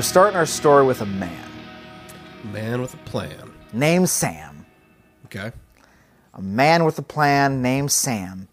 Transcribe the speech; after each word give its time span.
We're 0.00 0.04
starting 0.04 0.36
our 0.38 0.46
story 0.46 0.86
with 0.86 1.02
a 1.02 1.04
man 1.04 1.50
Man 2.44 2.80
with 2.80 2.94
a 2.94 2.96
plan. 3.04 3.52
named 3.74 4.08
Sam. 4.08 4.64
Okay. 5.26 5.52
A 6.32 6.40
man 6.40 6.86
with 6.86 6.98
a 6.98 7.02
plan 7.02 7.60
named 7.60 7.92
Sam. 7.92 8.48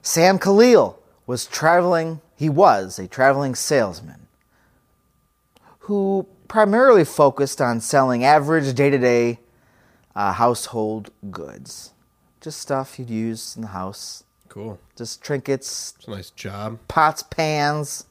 Sam 0.00 0.38
Khalil 0.38 1.02
was 1.26 1.44
traveling, 1.46 2.20
he 2.36 2.48
was 2.48 3.00
a 3.00 3.08
traveling 3.08 3.56
salesman 3.56 4.28
who 5.80 6.28
primarily 6.46 7.04
focused 7.04 7.60
on 7.60 7.80
selling 7.80 8.22
average 8.22 8.72
day 8.72 8.88
to 8.90 8.98
day 8.98 9.40
household 10.14 11.10
goods. 11.32 11.90
Just 12.40 12.60
stuff 12.60 12.96
you'd 13.00 13.10
use 13.10 13.56
in 13.56 13.62
the 13.62 13.68
house, 13.74 14.22
Cool. 14.48 14.78
just 14.96 15.20
trinkets, 15.20 15.94
It's 15.98 16.06
a 16.06 16.10
nice 16.12 16.30
job. 16.30 16.78
pots, 16.86 17.24
pans. 17.24 18.04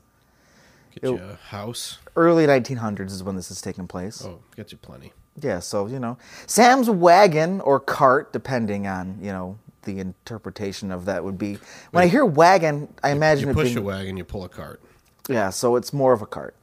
Get 0.94 1.03
you 1.03 1.17
a 1.17 1.36
house. 1.36 2.00
Early 2.16 2.45
1900s 2.45 3.11
is 3.11 3.23
when 3.23 3.36
this 3.36 3.50
is 3.52 3.61
taking 3.61 3.88
place. 3.88 4.23
Oh, 4.25 4.39
get 4.56 4.72
you 4.72 4.78
plenty. 4.78 5.14
Yeah, 5.42 5.59
so 5.59 5.88
you 5.88 6.00
know, 6.00 6.17
Sam's 6.47 6.89
wagon 6.89 7.61
or 7.61 7.80
cart, 7.80 8.34
depending 8.34 8.86
on 8.88 9.17
you 9.22 9.31
know 9.31 9.58
the 9.84 10.00
interpretation 10.00 10.92
of 10.92 11.06
that 11.06 11.23
would 11.23 11.38
be. 11.38 11.58
When 11.92 12.03
I 12.03 12.08
hear 12.08 12.25
wagon, 12.25 12.94
I 13.03 13.12
imagine 13.12 13.45
You 13.45 13.52
it 13.52 13.53
push 13.53 13.66
being 13.67 13.78
a 13.78 13.81
wagon, 13.81 14.17
you 14.17 14.23
pull 14.25 14.44
a 14.44 14.50
cart. 14.50 14.81
yeah. 15.30 15.50
So 15.50 15.75
it's 15.78 15.94
more 15.94 16.12
of 16.14 16.22
a 16.22 16.25
cart, 16.25 16.56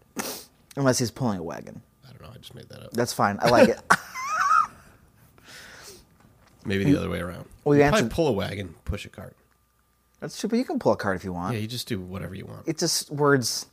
unless 0.76 0.98
he's 0.98 1.10
pulling 1.10 1.38
a 1.38 1.42
wagon. 1.42 1.80
I 2.06 2.10
don't 2.12 2.20
know. 2.22 2.28
I 2.34 2.38
just 2.38 2.54
made 2.54 2.68
that 2.68 2.82
up. 2.82 2.92
That's 2.92 3.12
fine. 3.14 3.38
I 3.40 3.48
like 3.48 3.70
it. 3.70 3.80
Maybe 6.64 6.84
the 6.84 6.96
other 6.98 7.08
way 7.08 7.20
around. 7.20 7.46
Well, 7.64 7.74
you 7.74 7.80
you 7.82 7.86
answered- 7.88 8.10
pull 8.10 8.28
a 8.28 8.32
wagon, 8.32 8.74
push 8.84 9.06
a 9.06 9.08
cart. 9.08 9.34
That's 10.20 10.38
true, 10.38 10.50
but 10.50 10.56
you 10.56 10.64
can 10.64 10.78
pull 10.80 10.92
a 10.92 10.96
cart 10.96 11.16
if 11.16 11.24
you 11.24 11.32
want. 11.32 11.54
Yeah, 11.54 11.60
you 11.60 11.68
just 11.68 11.86
do 11.86 12.00
whatever 12.00 12.34
you 12.34 12.44
want. 12.44 12.66
It's 12.66 12.80
just 12.80 13.10
words. 13.10 13.66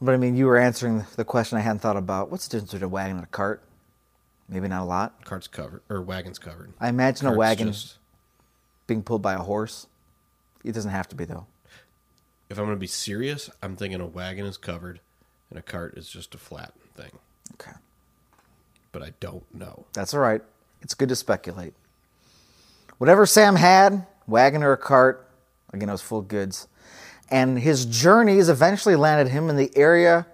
But 0.00 0.14
I 0.14 0.16
mean, 0.16 0.36
you 0.36 0.46
were 0.46 0.56
answering 0.56 1.04
the 1.16 1.24
question 1.24 1.58
I 1.58 1.60
hadn't 1.60 1.80
thought 1.80 1.96
about. 1.96 2.30
What's 2.30 2.46
the 2.48 2.52
difference 2.52 2.72
between 2.72 2.86
a 2.86 2.88
wagon 2.88 3.16
and 3.16 3.24
a 3.24 3.28
cart? 3.28 3.62
Maybe 4.48 4.66
not 4.66 4.82
a 4.82 4.84
lot. 4.84 5.24
Cart's 5.24 5.46
covered 5.46 5.82
or 5.88 6.00
wagon's 6.02 6.38
covered. 6.38 6.72
I 6.80 6.88
imagine 6.88 7.26
a 7.28 7.32
wagon 7.36 7.68
just- 7.68 7.98
being 8.86 9.02
pulled 9.02 9.22
by 9.22 9.34
a 9.34 9.38
horse. 9.38 9.86
It 10.64 10.72
doesn't 10.72 10.90
have 10.90 11.08
to 11.08 11.16
be 11.16 11.24
though. 11.24 11.46
if 12.48 12.58
I'm 12.58 12.64
going 12.64 12.76
to 12.76 12.80
be 12.80 12.86
serious, 12.88 13.48
I'm 13.62 13.76
thinking 13.76 14.00
a 14.00 14.06
wagon 14.06 14.44
is 14.46 14.56
covered 14.56 15.00
and 15.50 15.58
a 15.58 15.62
cart 15.62 15.94
is 15.96 16.08
just 16.08 16.34
a 16.34 16.38
flat 16.38 16.72
thing. 16.96 17.12
Okay. 17.54 17.76
But 18.90 19.02
I 19.04 19.12
don't 19.20 19.44
know. 19.54 19.84
That's 19.92 20.14
all 20.14 20.20
right. 20.20 20.42
It's 20.82 20.94
good 20.94 21.08
to 21.10 21.16
speculate. 21.16 21.74
Whatever 22.98 23.24
Sam 23.24 23.54
had, 23.54 24.04
wagon 24.26 24.64
or 24.64 24.72
a 24.72 24.76
cart, 24.76 25.28
again, 25.72 25.88
it 25.88 25.92
was 25.92 26.02
full 26.02 26.18
of 26.18 26.28
goods. 26.28 26.66
And 27.30 27.58
his 27.58 27.86
journeys 27.86 28.48
eventually 28.48 28.96
landed 28.96 29.30
him 29.30 29.48
in 29.48 29.56
the 29.56 29.70
area, 29.76 30.26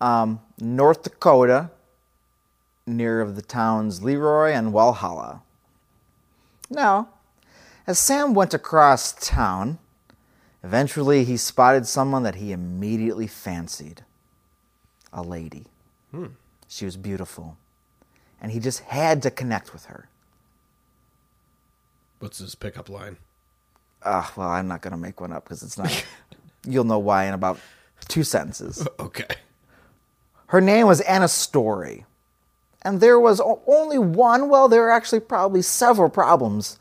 um, 0.00 0.40
North 0.60 1.02
Dakota, 1.02 1.70
near 2.86 3.20
of 3.20 3.36
the 3.36 3.42
towns 3.42 4.02
Leroy 4.02 4.50
and 4.52 4.72
Walhalla. 4.72 5.42
Now, 6.68 7.08
as 7.86 7.98
Sam 7.98 8.34
went 8.34 8.54
across 8.54 9.12
town, 9.12 9.78
eventually 10.62 11.24
he 11.24 11.36
spotted 11.36 11.86
someone 11.86 12.22
that 12.22 12.36
he 12.36 12.52
immediately 12.52 13.26
fancied 13.26 14.04
a 15.12 15.22
lady. 15.22 15.66
She 16.68 16.84
was 16.84 16.96
beautiful 16.96 17.56
and 18.40 18.52
he 18.52 18.60
just 18.60 18.80
had 18.80 19.22
to 19.22 19.30
connect 19.30 19.72
with 19.72 19.86
her. 19.86 20.08
What's 22.20 22.38
his 22.38 22.54
pickup 22.54 22.88
line? 22.88 23.16
Ah, 24.04 24.32
well, 24.36 24.48
I'm 24.48 24.68
not 24.68 24.80
going 24.82 24.92
to 24.92 24.96
make 24.96 25.20
one 25.20 25.32
up 25.32 25.44
because 25.44 25.62
it's 25.62 25.76
not. 25.78 26.04
You'll 26.66 26.84
know 26.84 26.98
why 26.98 27.24
in 27.26 27.34
about 27.34 27.58
two 28.08 28.22
sentences. 28.24 28.86
Okay. 29.00 29.26
Her 30.46 30.60
name 30.60 30.86
was 30.88 31.00
Anna 31.02 31.28
Story, 31.28 32.04
and 32.82 33.00
there 33.00 33.20
was 33.20 33.40
only 33.68 33.98
one. 33.98 34.48
Well, 34.48 34.68
there 34.68 34.80
were 34.82 34.90
actually 34.90 35.20
probably 35.20 35.62
several 35.62 36.10
problems 36.10 36.76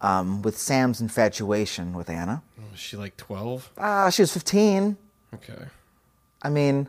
um, 0.00 0.42
with 0.42 0.58
Sam's 0.58 1.00
infatuation 1.00 1.92
with 1.92 2.10
Anna. 2.10 2.42
Was 2.70 2.80
she 2.80 2.96
like 2.96 3.16
12? 3.16 3.70
Ah, 3.78 4.10
she 4.10 4.22
was 4.22 4.32
15. 4.32 4.96
Okay. 5.34 5.64
I 6.42 6.50
mean, 6.50 6.88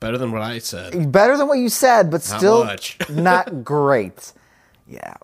Better 0.00 0.16
than 0.16 0.32
what 0.32 0.40
I 0.42 0.58
said. 0.58 1.12
better 1.12 1.36
than 1.36 1.48
what 1.48 1.58
you 1.58 1.68
said, 1.68 2.10
but 2.10 2.26
Not 2.30 2.38
still 2.38 2.76
not 3.22 3.62
great. 3.62 4.32
Yeah. 4.86 5.14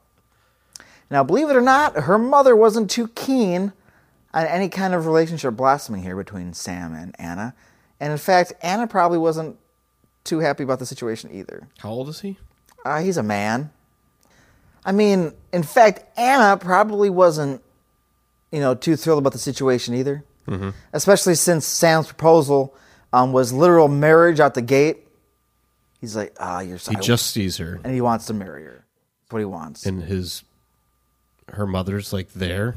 Now, 1.10 1.24
believe 1.24 1.48
it 1.48 1.56
or 1.56 1.60
not, 1.62 1.94
her 1.96 2.18
mother 2.18 2.54
wasn't 2.54 2.90
too 2.90 3.08
keen 3.08 3.72
on 4.34 4.46
any 4.46 4.68
kind 4.68 4.92
of 4.92 5.06
relationship 5.06 5.54
blossoming 5.54 6.02
here 6.02 6.16
between 6.16 6.52
Sam 6.52 6.92
and 6.92 7.14
Anna. 7.18 7.54
And 8.00 8.12
in 8.12 8.18
fact, 8.18 8.52
Anna 8.60 8.86
probably 8.86 9.16
wasn't 9.16 9.56
too 10.24 10.40
happy 10.40 10.64
about 10.64 10.80
the 10.80 10.86
situation 10.86 11.30
either. 11.32 11.68
How 11.78 11.90
old 11.90 12.08
is 12.08 12.20
he? 12.20 12.36
Uh, 12.84 13.00
he's 13.00 13.16
a 13.16 13.22
man. 13.22 13.70
I 14.84 14.92
mean, 14.92 15.32
in 15.52 15.62
fact, 15.62 16.04
Anna 16.18 16.56
probably 16.58 17.08
wasn't, 17.08 17.62
you 18.52 18.60
know, 18.60 18.74
too 18.74 18.96
thrilled 18.96 19.20
about 19.20 19.32
the 19.32 19.38
situation 19.38 19.94
either. 19.94 20.24
Mm-hmm. 20.48 20.70
Especially 20.92 21.36
since 21.36 21.64
Sam's 21.64 22.06
proposal 22.08 22.74
um, 23.12 23.32
was 23.32 23.52
literal 23.52 23.88
marriage 23.88 24.40
out 24.40 24.52
the 24.54 24.62
gate. 24.62 25.06
He's 26.00 26.16
like, 26.16 26.34
ah, 26.38 26.60
you're 26.60 26.76
so 26.78 26.90
He 26.90 26.98
just 26.98 27.28
sees 27.30 27.56
her 27.56 27.80
and 27.82 27.94
he 27.94 28.02
wants 28.02 28.26
to 28.26 28.34
marry 28.34 28.64
her. 28.64 28.84
That's 29.22 29.32
what 29.32 29.38
he 29.38 29.46
wants. 29.46 29.86
and 29.86 30.02
his 30.02 30.42
her 31.52 31.66
mother's 31.66 32.12
like 32.12 32.32
there. 32.34 32.74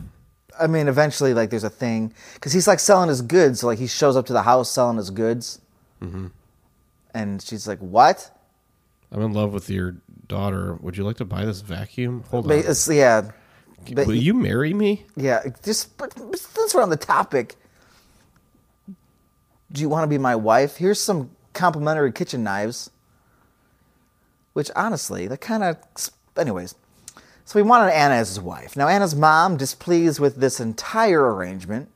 I 0.59 0.68
mean, 0.68 0.88
eventually, 0.88 1.34
like, 1.34 1.50
there's 1.50 1.63
a 1.63 1.69
thing 1.69 2.13
because 2.35 2.53
he's 2.53 2.68
like 2.68 2.79
selling 2.79 3.09
his 3.09 3.22
goods. 3.22 3.59
So, 3.62 3.68
like, 3.68 3.79
he 3.79 3.88
shows 3.88 4.16
up 4.16 4.25
to 4.28 4.34
the 4.34 4.44
house 4.44 4.72
selling 4.72 4.97
his 4.97 5.09
goods, 5.09 5.59
Mm-hmm. 6.01 6.28
and 7.13 7.41
she's 7.41 7.68
like, 7.68 7.79
"What?" 7.79 8.31
I'm 9.12 9.22
in 9.22 9.34
love 9.34 9.53
with 9.53 9.69
your 9.69 9.96
daughter. 10.28 10.75
Would 10.81 10.97
you 10.97 11.03
like 11.03 11.17
to 11.17 11.25
buy 11.25 11.46
this 11.46 11.62
vacuum? 11.62 12.23
Hold 12.29 12.47
But 12.47 12.66
on. 12.66 12.72
it's, 12.72 12.88
yeah, 12.90 13.31
but 13.94 14.06
Will 14.07 14.16
you 14.16 14.34
marry 14.34 14.73
me? 14.73 15.06
yeah. 15.16 15.44
Just 15.63 15.97
but, 15.97 16.13
but 16.16 16.38
since 16.40 16.73
we're 16.75 16.81
on 16.84 16.90
the 16.90 16.97
topic, 16.97 17.56
do 19.72 19.81
you 19.81 19.90
want 19.90 20.03
to 20.03 20.07
be 20.07 20.17
my 20.17 20.35
wife? 20.35 20.78
Here's 20.78 21.00
some 21.01 21.31
complimentary 21.53 22.12
kitchen 22.12 22.44
knives. 22.44 22.90
Which 24.53 24.72
honestly, 24.75 25.28
that 25.28 25.40
kind 25.40 25.63
of, 25.63 25.78
anyways. 26.35 26.73
So 27.47 27.58
he 27.58 27.63
wanted 27.63 27.94
Anna 27.94 28.16
as 28.16 28.28
his 28.28 28.41
wife. 28.41 28.75
Now 28.75 28.90
Anna's 28.90 29.16
mom, 29.16 29.56
displeased 29.56 30.19
with 30.19 30.35
this 30.35 30.59
entire 30.59 31.34
arrangement, 31.34 31.88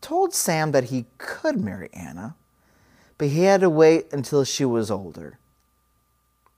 told 0.00 0.32
Sam 0.32 0.70
that 0.70 0.84
he 0.84 1.06
could 1.18 1.60
marry 1.60 1.90
Anna, 1.92 2.36
but 3.18 3.28
he 3.28 3.42
had 3.42 3.62
to 3.62 3.68
wait 3.68 4.06
until 4.12 4.44
she 4.44 4.64
was 4.64 4.92
older. 4.92 5.40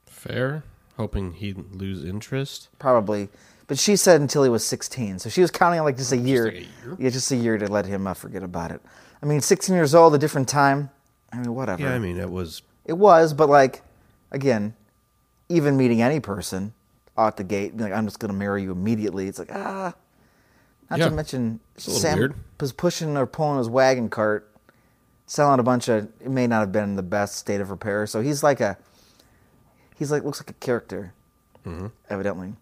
Fair. 0.05 0.63
Hoping 0.99 1.33
he'd 1.33 1.73
lose 1.73 2.05
interest. 2.05 2.69
Probably. 2.79 3.31
But 3.67 3.79
she 3.79 3.97
said 3.97 4.21
until 4.21 4.43
he 4.43 4.51
was 4.51 4.63
16. 4.67 5.21
So 5.21 5.31
she 5.31 5.41
was 5.41 5.51
counting 5.51 5.81
on 5.81 5.87
like 5.87 5.97
just 5.97 6.13
a 6.13 6.19
year. 6.19 6.45
like 6.45 6.55
a 6.55 6.59
year? 6.59 6.97
Yeah, 6.99 7.09
just 7.09 7.31
a 7.31 7.37
year 7.37 7.57
to 7.57 7.67
let 7.67 7.87
him 7.87 8.07
uh, 8.07 8.13
forget 8.13 8.43
about 8.43 8.73
it. 8.73 8.83
I 9.23 9.27
mean, 9.27 9.41
16 9.41 9.75
years 9.75 9.95
old, 9.95 10.15
a 10.15 10.19
different 10.19 10.51
time. 10.51 10.91
I 11.33 11.39
mean, 11.39 11.55
whatever. 11.55 11.83
Yeah, 11.83 11.95
I 11.95 11.99
mean 11.99 12.19
it 12.19 12.31
was 12.31 12.61
it 12.85 12.99
was, 12.99 13.33
but 13.33 13.49
like, 13.49 13.81
again, 14.31 14.77
even 15.49 15.79
meeting 15.79 16.03
any 16.03 16.21
person 16.21 16.75
out 17.17 17.37
the 17.37 17.45
gate, 17.45 17.77
like, 17.77 17.93
I'm 17.93 18.07
just 18.07 18.19
going 18.19 18.33
to 18.33 18.37
marry 18.39 18.63
you 18.63 18.73
immediately. 18.73 19.29
It's 19.29 19.39
like, 19.39 19.53
ah. 19.53 19.95
Not 20.91 20.99
Yeah. 20.99 21.09
to 21.09 21.15
mention, 21.15 21.61
Sam 21.77 22.19
weird. 22.19 22.35
was 22.61 22.73
pushing 22.73 23.17
or 23.17 23.27
pulling 23.27 23.59
his 23.59 23.69
wagon 23.69 24.09
cart, 24.11 24.51
selling 25.27 25.59
a 25.61 25.63
bunch 25.63 25.89
of, 25.89 26.05
it 26.21 26.31
may 26.31 26.47
not 26.47 26.61
have 26.61 26.73
been 26.73 26.85
in 26.85 26.97
the 26.97 27.03
best 27.03 27.37
state 27.37 27.61
of 27.61 27.71
repair. 27.71 28.07
So 28.07 28.21
he's 28.21 28.43
like 28.43 28.61
a, 28.61 28.77
he's 29.97 30.11
like, 30.11 30.23
looks 30.25 30.41
like 30.41 30.51
a 30.51 30.55
character, 30.55 31.13
Mm-hmm. 31.65 31.87
evidently. 32.11 32.55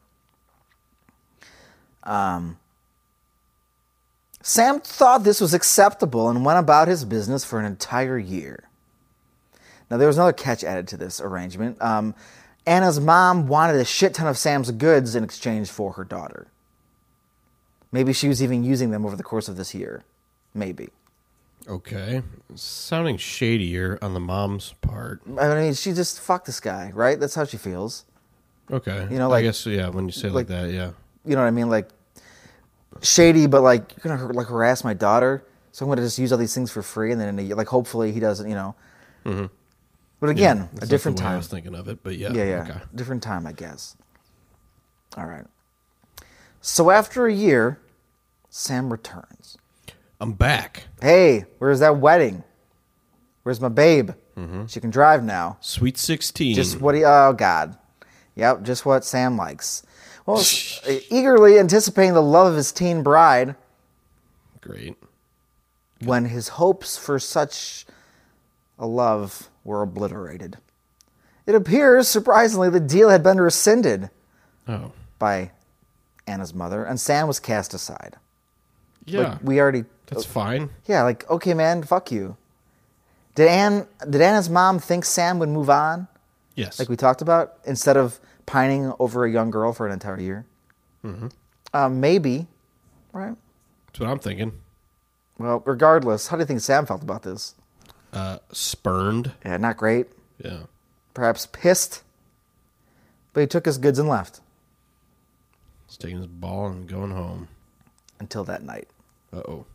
Um, 2.03 2.59
Sam 4.43 4.81
thought 4.81 5.23
this 5.25 5.41
was 5.41 5.53
acceptable 5.55 6.29
and 6.29 6.45
went 6.45 6.59
about 6.59 6.89
his 6.89 7.05
business 7.05 7.45
for 7.45 7.59
an 7.59 7.67
entire 7.67 8.19
year. 8.19 8.65
Now, 9.91 9.97
there 9.97 10.07
was 10.07 10.17
another 10.17 10.33
catch 10.33 10.63
added 10.65 10.87
to 10.89 10.97
this 10.97 11.21
arrangement. 11.21 11.81
Um, 11.83 12.15
Anna's 12.71 13.01
mom 13.01 13.49
wanted 13.49 13.75
a 13.77 13.85
shit 13.85 14.15
ton 14.15 14.29
of 14.29 14.39
Sam's 14.39 14.71
goods 14.71 15.17
in 15.17 15.25
exchange 15.25 15.69
for 15.69 15.95
her 15.95 16.05
daughter. 16.05 16.47
Maybe 17.91 18.13
she 18.13 18.29
was 18.29 18.41
even 18.41 18.63
using 18.63 18.93
them 18.93 19.05
over 19.05 19.17
the 19.17 19.25
course 19.25 19.49
of 19.49 19.57
this 19.57 19.75
year. 19.75 20.05
Maybe. 20.55 20.91
Okay. 21.69 22.23
Sounding 22.55 23.17
shadier 23.17 23.99
on 24.01 24.15
the 24.15 24.21
mom's 24.21 24.75
part. 24.83 25.21
I 25.37 25.53
mean, 25.57 25.75
she 25.75 25.93
just 25.93 26.21
fucked 26.21 26.47
this 26.47 26.61
guy, 26.61 26.93
right? 26.95 27.19
That's 27.19 27.35
how 27.35 27.45
she 27.45 27.57
feels. 27.57 28.05
Okay. 28.71 29.09
You 29.11 29.19
know, 29.19 29.29
like- 29.29 29.41
I 29.41 29.43
guess 29.43 29.67
yeah. 29.67 29.89
When 29.89 30.07
you 30.07 30.13
say 30.13 30.29
it 30.29 30.33
like, 30.33 30.49
like- 30.49 30.67
that, 30.67 30.71
yeah. 30.73 30.93
You 31.25 31.35
know 31.35 31.43
what 31.43 31.49
I 31.49 31.51
mean? 31.51 31.69
Like 31.69 31.89
shady, 33.03 33.49
but 33.49 33.63
like 33.63 33.95
you're 34.03 34.17
gonna 34.17 34.33
like 34.33 34.47
harass 34.47 34.85
my 34.85 34.95
daughter, 34.95 35.45
so 35.73 35.85
I'm 35.85 35.91
gonna 35.91 36.03
just 36.03 36.19
use 36.21 36.31
all 36.31 36.39
these 36.39 36.55
things 36.55 36.71
for 36.71 36.83
free, 36.83 37.11
and 37.13 37.21
then 37.21 37.37
like 37.51 37.67
hopefully 37.67 38.13
he 38.13 38.21
doesn't, 38.21 38.49
you 38.49 38.55
know. 38.55 38.75
Mm-hmm. 39.27 39.47
But 40.21 40.31
again, 40.31 40.69
Yeah, 40.75 40.83
a 40.83 40.87
different 40.87 41.19
way 41.19 41.27
I 41.27 41.37
was 41.37 41.49
thinking 41.49 41.75
of 41.75 41.89
it, 41.89 42.03
but 42.03 42.17
yeah. 42.17 42.33
Yeah, 42.33 42.45
yeah. 42.45 42.63
Okay. 42.63 42.81
Different 42.95 43.23
time, 43.23 43.47
I 43.47 43.53
guess. 43.53 43.97
All 45.17 45.27
right. 45.27 45.45
So 46.61 46.91
after 46.91 47.27
a 47.27 47.33
year, 47.33 47.81
Sam 48.51 48.91
returns. 48.91 49.57
I'm 50.21 50.33
back. 50.35 50.85
Hey, 51.01 51.47
where's 51.59 51.81
that 51.81 51.97
wedding? 51.97 52.45
Where's 53.43 53.61
my 53.61 53.71
babe? 53.71 54.11
Mm-hmm. 54.37 54.67
She 54.67 54.81
can 54.81 54.91
drive 54.91 55.25
now. 55.25 55.57
Sweet 55.61 55.97
sixteen. 55.97 56.55
Just 56.55 56.81
what 56.81 56.95
he, 56.95 57.03
oh 57.05 57.33
God. 57.33 57.77
Yep, 58.37 58.63
just 58.63 58.85
what 58.85 59.05
Sam 59.05 59.37
likes. 59.37 59.83
Well, 60.27 60.43
eagerly 61.11 61.59
anticipating 61.59 62.15
the 62.15 62.23
love 62.23 62.49
of 62.49 62.57
his 62.57 62.73
teen 62.73 63.03
bride 63.03 63.57
great. 64.61 64.97
when 66.05 66.27
his 66.27 66.49
hopes 66.49 66.97
for 66.97 67.19
such 67.19 67.87
a 68.79 68.87
love 68.87 69.50
were 69.65 69.83
obliterated. 69.83 70.57
It 71.47 71.55
appears, 71.55 72.07
surprisingly, 72.09 72.71
the 72.71 72.81
deal 72.81 73.09
had 73.09 73.23
been 73.23 73.41
rescinded 73.41 74.11
Oh. 74.69 74.93
by 75.19 75.51
Anna's 76.27 76.55
mother, 76.55 76.85
and 76.85 77.01
Sam 77.01 77.27
was 77.27 77.41
cast 77.41 77.75
aside. 77.75 78.17
Yeah. 79.07 79.21
Like 79.31 79.43
we 79.43 79.61
already, 79.61 79.85
that's 80.07 80.25
fine. 80.25 80.71
yeah, 80.87 81.03
like 81.03 81.29
okay, 81.31 81.55
man, 81.55 81.83
fuck 81.83 82.13
you. 82.13 82.37
Did 83.35 83.49
Anne? 83.49 83.87
Did 84.09 84.21
Anna's 84.21 84.49
mom 84.51 84.79
think 84.79 85.05
Sam 85.05 85.39
would 85.39 85.49
move 85.49 85.71
on, 85.71 86.07
Yes. 86.55 86.79
like 86.79 86.89
we 86.89 86.97
talked 86.97 87.23
about, 87.23 87.55
instead 87.65 87.97
of 87.97 88.21
pining 88.47 88.93
over 88.99 89.25
a 89.25 89.31
young 89.31 89.51
girl 89.51 89.73
for 89.73 89.87
an 89.87 89.93
entire 89.93 90.21
year? 90.21 90.45
Mm-hmm. 91.05 91.29
Um, 91.73 92.01
maybe, 92.01 92.47
right? 93.13 93.35
That's 93.87 94.01
what 94.01 94.09
I'm 94.11 94.19
thinking. 94.19 94.53
Well, 95.39 95.63
regardless, 95.65 96.29
how 96.29 96.37
do 96.37 96.43
you 96.43 96.47
think 96.47 96.61
Sam 96.61 96.85
felt 96.87 97.03
about 97.03 97.23
this? 97.23 97.55
Uh, 98.13 98.39
spurned. 98.53 99.33
Yeah, 99.45 99.57
not 99.59 99.77
great. 99.77 100.07
Yeah. 100.45 100.61
Perhaps 101.15 101.47
pissed, 101.53 102.03
but 103.33 103.41
he 103.43 103.47
took 103.47 103.67
his 103.67 103.79
goods 103.79 103.99
and 103.99 104.09
left 104.09 104.41
He's 105.87 105.97
taking 105.97 106.19
his 106.19 106.27
ball 106.27 106.69
and 106.69 106.89
going 106.89 107.11
home. 107.11 107.49
until 108.21 108.45
that 108.45 108.63
night. 108.63 108.89
Uh 109.33 109.39
oh. 109.39 109.67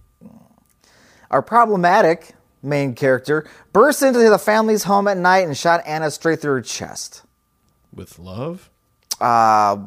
Our 1.31 1.41
problematic 1.41 2.33
main 2.63 2.95
character 2.95 3.45
burst 3.73 4.01
into 4.01 4.19
the 4.19 4.37
family's 4.37 4.83
home 4.83 5.07
at 5.07 5.17
night 5.17 5.45
and 5.47 5.57
shot 5.57 5.81
Anna 5.85 6.09
straight 6.11 6.39
through 6.41 6.53
her 6.53 6.61
chest. 6.61 7.23
With 7.93 8.17
love. 8.19 8.69
Uh, 9.21 9.77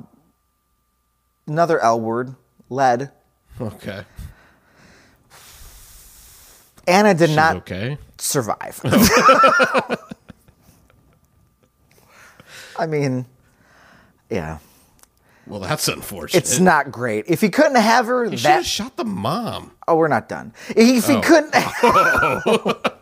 another 1.47 1.79
L 1.81 2.01
word, 2.01 2.35
lead. 2.71 3.11
Okay. 3.61 4.05
Anna 6.89 7.15
did 7.15 7.29
She's 7.29 7.37
not 7.37 7.57
okay. 7.57 7.99
survive. 8.19 8.81
Oh. 8.85 9.97
I 12.79 12.87
mean, 12.87 13.27
yeah, 14.31 14.59
Well, 15.47 15.61
that's 15.61 15.89
unfortunate. 15.89 16.39
it's 16.39 16.61
not 16.61 16.93
great. 16.93 17.25
If 17.29 17.41
he 17.41 17.49
couldn't 17.49 17.77
have 17.77 18.07
her, 18.07 18.29
He 18.31 18.37
should 18.37 18.47
that 18.47 18.55
have 18.57 18.67
shot 18.67 18.97
the 18.97 19.05
mom. 19.05 19.73
oh, 19.89 19.97
we're 19.97 20.09
not 20.09 20.29
done. 20.29 20.53
If 20.71 21.07
he 21.07 21.15
oh. 21.15 21.21
couldn't, 21.21 21.55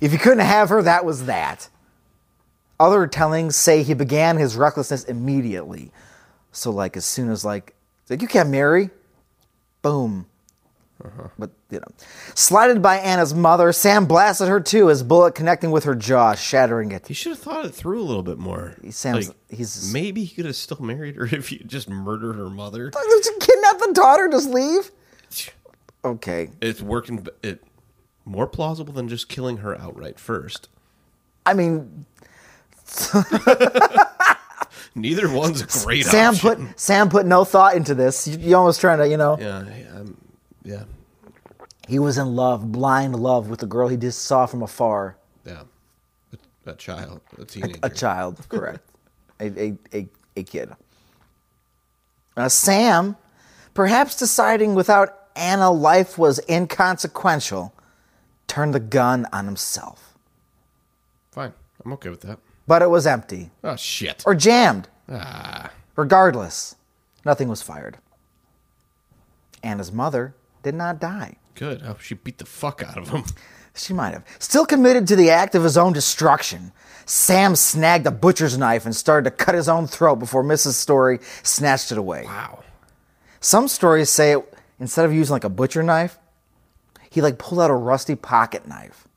if 0.00 0.12
he 0.12 0.18
couldn't 0.18 0.44
have 0.46 0.68
her, 0.70 0.82
that 0.82 1.04
was 1.04 1.26
that. 1.26 1.68
Other 2.80 3.06
tellings 3.06 3.56
say 3.56 3.82
he 3.82 3.92
began 3.94 4.36
his 4.38 4.56
recklessness 4.56 5.04
immediately. 5.04 5.92
So, 6.50 6.70
like, 6.70 6.96
as 6.96 7.04
soon 7.04 7.30
as 7.30 7.44
like, 7.44 7.74
like 8.10 8.22
you 8.22 8.28
can't 8.28 8.48
marry, 8.50 8.90
boom. 9.82 10.26
But 11.38 11.50
you 11.70 11.80
know, 11.80 11.86
slighted 12.34 12.82
by 12.82 12.96
Anna's 12.98 13.34
mother, 13.34 13.72
Sam 13.72 14.06
blasted 14.06 14.48
her 14.48 14.60
too, 14.60 14.86
his 14.88 15.02
bullet 15.02 15.34
connecting 15.34 15.70
with 15.70 15.84
her 15.84 15.94
jaw, 15.94 16.34
shattering 16.34 16.92
it. 16.92 17.08
He 17.08 17.14
should 17.14 17.30
have 17.30 17.38
thought 17.38 17.64
it 17.66 17.74
through 17.74 18.00
a 18.00 18.04
little 18.04 18.22
bit 18.22 18.38
more. 18.38 18.76
Sam's- 18.90 19.32
he's- 19.48 19.92
maybe 19.92 20.24
he 20.24 20.34
could 20.34 20.46
have 20.46 20.56
still 20.56 20.80
married 20.80 21.16
her 21.16 21.24
if 21.32 21.50
you 21.52 21.58
just 21.60 21.88
murdered 21.88 22.34
her 22.34 22.48
mother. 22.50 22.90
Kidnap 22.90 23.78
the 23.78 23.90
daughter? 23.94 24.28
Just 24.30 24.48
leave? 24.50 24.90
Okay. 26.04 26.50
It's 26.60 26.82
working. 26.82 27.26
It 27.42 27.62
more 28.24 28.46
plausible 28.46 28.92
than 28.92 29.08
just 29.08 29.28
killing 29.28 29.58
her 29.58 29.76
outright 29.78 30.18
first. 30.18 30.68
I 31.46 31.54
mean, 31.54 32.06
Neither 34.94 35.30
one's 35.32 35.62
a 35.62 35.66
great 35.84 36.04
Sam 36.04 36.34
option. 36.34 36.66
put 36.68 36.78
Sam 36.80 37.08
put 37.08 37.24
no 37.26 37.44
thought 37.44 37.74
into 37.76 37.94
this. 37.94 38.28
You, 38.28 38.38
you 38.38 38.56
almost 38.56 38.80
trying 38.80 38.98
to, 38.98 39.08
you 39.08 39.16
know, 39.16 39.38
Yeah, 39.40 39.64
yeah, 39.66 40.00
um, 40.00 40.18
yeah, 40.64 40.84
he 41.88 41.98
was 41.98 42.18
in 42.18 42.34
love, 42.36 42.70
blind 42.72 43.16
love 43.16 43.48
with 43.48 43.62
a 43.62 43.66
girl 43.66 43.88
he 43.88 43.96
just 43.96 44.22
saw 44.22 44.46
from 44.46 44.62
afar. 44.62 45.16
yeah. 45.44 45.62
A, 46.66 46.70
a 46.70 46.74
child, 46.74 47.20
a 47.38 47.44
teenager. 47.44 47.78
A 47.82 47.90
child, 47.90 48.38
correct. 48.48 48.88
a, 49.40 49.46
a, 49.60 49.76
a, 49.92 50.08
a 50.36 50.42
kid. 50.44 50.70
Uh, 52.36 52.48
Sam, 52.48 53.16
perhaps 53.74 54.16
deciding 54.16 54.74
without 54.74 55.18
Anna 55.34 55.70
life 55.70 56.16
was 56.16 56.40
inconsequential, 56.48 57.74
turned 58.46 58.74
the 58.74 58.80
gun 58.80 59.26
on 59.32 59.46
himself. 59.46 60.14
Fine, 61.32 61.52
I'm 61.84 61.92
okay 61.94 62.10
with 62.10 62.20
that. 62.22 62.38
But 62.66 62.80
it 62.82 62.88
was 62.90 63.06
empty 63.06 63.50
Oh 63.64 63.74
shit. 63.76 64.22
or 64.24 64.34
jammed. 64.34 64.88
ah, 65.10 65.70
Regardless, 65.96 66.76
nothing 67.24 67.48
was 67.48 67.60
fired. 67.60 67.98
Anna's 69.62 69.90
mother 69.92 70.34
did 70.62 70.74
not 70.74 71.00
die. 71.00 71.36
good. 71.54 71.82
Oh, 71.84 71.96
she 72.00 72.14
beat 72.14 72.38
the 72.38 72.46
fuck 72.46 72.82
out 72.82 72.98
of 72.98 73.08
him. 73.08 73.24
She 73.74 73.94
might 73.94 74.12
have. 74.12 74.22
Still 74.38 74.66
committed 74.66 75.06
to 75.06 75.16
the 75.16 75.30
act 75.30 75.54
of 75.54 75.64
his 75.64 75.78
own 75.78 75.94
destruction, 75.94 76.72
Sam 77.06 77.56
snagged 77.56 78.06
a 78.06 78.10
butcher's 78.10 78.58
knife 78.58 78.84
and 78.84 78.94
started 78.94 79.24
to 79.30 79.34
cut 79.34 79.54
his 79.54 79.66
own 79.66 79.86
throat 79.86 80.16
before 80.16 80.44
Mrs. 80.44 80.74
Story 80.74 81.20
snatched 81.42 81.90
it 81.90 81.96
away. 81.96 82.24
Wow. 82.26 82.62
Some 83.40 83.68
stories 83.68 84.10
say 84.10 84.32
it, 84.32 84.54
instead 84.78 85.06
of 85.06 85.14
using 85.14 85.32
like 85.32 85.44
a 85.44 85.48
butcher 85.48 85.82
knife, 85.82 86.18
he 87.08 87.22
like 87.22 87.38
pulled 87.38 87.62
out 87.62 87.70
a 87.70 87.74
rusty 87.74 88.14
pocket 88.14 88.68
knife. 88.68 89.08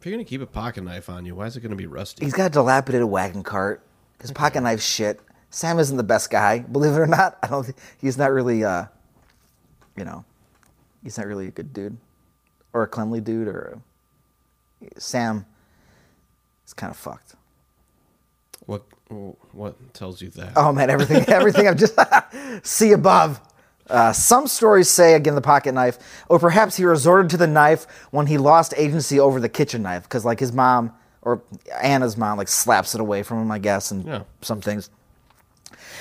If 0.00 0.06
you're 0.06 0.12
gonna 0.14 0.24
keep 0.24 0.40
a 0.40 0.46
pocket 0.46 0.82
knife 0.82 1.10
on 1.10 1.26
you, 1.26 1.34
why 1.34 1.44
is 1.44 1.56
it 1.56 1.60
gonna 1.60 1.76
be 1.76 1.86
rusty? 1.86 2.24
He's 2.24 2.32
got 2.32 2.46
a 2.46 2.50
dilapidated 2.50 3.06
wagon 3.06 3.42
cart. 3.42 3.82
His 4.20 4.32
pocket 4.32 4.62
knife's 4.62 4.86
shit. 4.86 5.20
Sam 5.50 5.78
isn't 5.78 5.98
the 5.98 6.02
best 6.02 6.30
guy, 6.30 6.60
believe 6.60 6.92
it 6.92 6.98
or 6.98 7.06
not. 7.06 7.38
I 7.42 7.48
don't. 7.48 7.64
Think, 7.64 7.76
he's 7.98 8.16
not 8.16 8.32
really. 8.32 8.64
Uh, 8.64 8.86
you 9.98 10.04
know, 10.04 10.24
he's 11.02 11.18
not 11.18 11.26
really 11.26 11.48
a 11.48 11.50
good 11.50 11.72
dude, 11.72 11.96
or 12.72 12.82
a 12.82 12.86
cleanly 12.86 13.20
dude, 13.20 13.48
or 13.48 13.78
a, 14.86 15.00
Sam. 15.00 15.44
is 16.66 16.72
kind 16.72 16.90
of 16.90 16.96
fucked. 16.96 17.34
What? 18.66 18.82
What 19.52 19.94
tells 19.94 20.20
you 20.20 20.28
that? 20.30 20.52
Oh 20.56 20.72
man, 20.72 20.90
everything, 20.90 21.24
everything 21.28 21.66
I've 21.66 21.76
just 21.78 21.98
see 22.62 22.92
above. 22.92 23.40
Uh, 23.88 24.12
some 24.12 24.46
stories 24.46 24.86
say 24.90 25.14
again 25.14 25.34
the 25.34 25.40
pocket 25.40 25.72
knife, 25.72 25.98
or 26.28 26.38
perhaps 26.38 26.76
he 26.76 26.84
resorted 26.84 27.30
to 27.30 27.38
the 27.38 27.46
knife 27.46 27.86
when 28.10 28.26
he 28.26 28.36
lost 28.36 28.74
agency 28.76 29.18
over 29.18 29.40
the 29.40 29.48
kitchen 29.48 29.82
knife 29.82 30.02
because 30.02 30.26
like 30.26 30.38
his 30.40 30.52
mom 30.52 30.92
or 31.22 31.42
Anna's 31.80 32.16
mom 32.18 32.36
like 32.36 32.48
slaps 32.48 32.94
it 32.94 33.00
away 33.00 33.22
from 33.22 33.40
him, 33.40 33.50
I 33.50 33.58
guess, 33.58 33.90
and 33.90 34.04
Yeah. 34.04 34.22
some 34.42 34.60
things. 34.60 34.90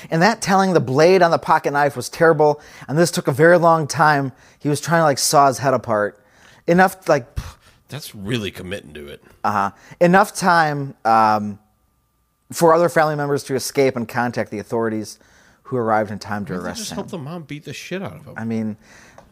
And 0.09 0.21
that 0.21 0.41
telling 0.41 0.73
the 0.73 0.79
blade 0.79 1.21
on 1.21 1.31
the 1.31 1.37
pocket 1.37 1.71
knife 1.71 1.95
was 1.95 2.09
terrible, 2.09 2.61
and 2.87 2.97
this 2.97 3.11
took 3.11 3.27
a 3.27 3.31
very 3.31 3.57
long 3.57 3.87
time. 3.87 4.31
He 4.59 4.69
was 4.69 4.81
trying 4.81 4.99
to 5.01 5.03
like 5.05 5.17
saw 5.19 5.47
his 5.47 5.59
head 5.59 5.73
apart. 5.73 6.23
Enough 6.67 7.07
like 7.07 7.25
That's 7.89 8.13
really 8.15 8.51
committing 8.51 8.93
to 8.95 9.07
it. 9.07 9.23
uh-huh. 9.43 9.71
Enough 10.01 10.33
time 10.35 10.95
um, 11.05 11.59
for 12.51 12.73
other 12.73 12.89
family 12.89 13.15
members 13.15 13.43
to 13.45 13.55
escape 13.55 13.95
and 13.95 14.07
contact 14.07 14.51
the 14.51 14.59
authorities, 14.59 15.19
who 15.63 15.77
arrived 15.77 16.11
in 16.11 16.19
time 16.19 16.45
to 16.45 16.53
arrest 16.53 16.79
just 16.79 16.91
him. 16.91 16.95
help 16.97 17.09
the 17.09 17.17
mom 17.17 17.43
beat 17.43 17.65
the 17.65 17.73
shit 17.73 18.01
out 18.01 18.15
of 18.15 18.25
him. 18.25 18.33
I 18.37 18.43
mean, 18.45 18.77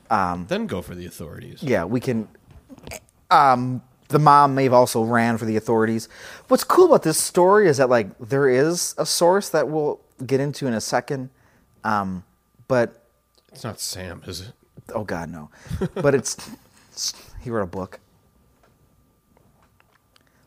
um, 0.10 0.46
then 0.48 0.68
go 0.68 0.82
for 0.82 0.96
the 0.96 1.06
authorities. 1.06 1.62
yeah, 1.64 1.84
we 1.86 2.00
can. 2.00 2.28
Um, 3.32 3.82
the 4.10 4.20
mom 4.20 4.54
may 4.54 4.66
have 4.66 4.74
also 4.74 5.04
ran 5.04 5.38
for 5.38 5.46
the 5.46 5.58
authorities. 5.58 6.08
What's 6.48 6.64
cool 6.64 6.86
about 6.86 7.02
this 7.04 7.18
story 7.18 7.68
is 7.68 7.78
that 7.78 7.90
like 7.90 8.08
there 8.20 8.48
is 8.48 8.94
a 8.98 9.06
source 9.06 9.50
that 9.50 9.68
we'll 9.68 10.00
get 10.26 10.40
into 10.40 10.68
in 10.68 10.74
a 10.74 10.82
second, 10.82 11.30
um, 11.84 12.24
but 12.68 13.04
It's 13.52 13.64
not 13.64 13.80
Sam, 13.80 14.22
is 14.26 14.42
it? 14.42 14.52
Oh 14.94 15.04
God, 15.04 15.30
no. 15.30 15.50
But 15.96 16.14
it's 16.16 16.38
he 17.42 17.50
wrote 17.50 17.64
a 17.64 17.68
book. 17.68 18.00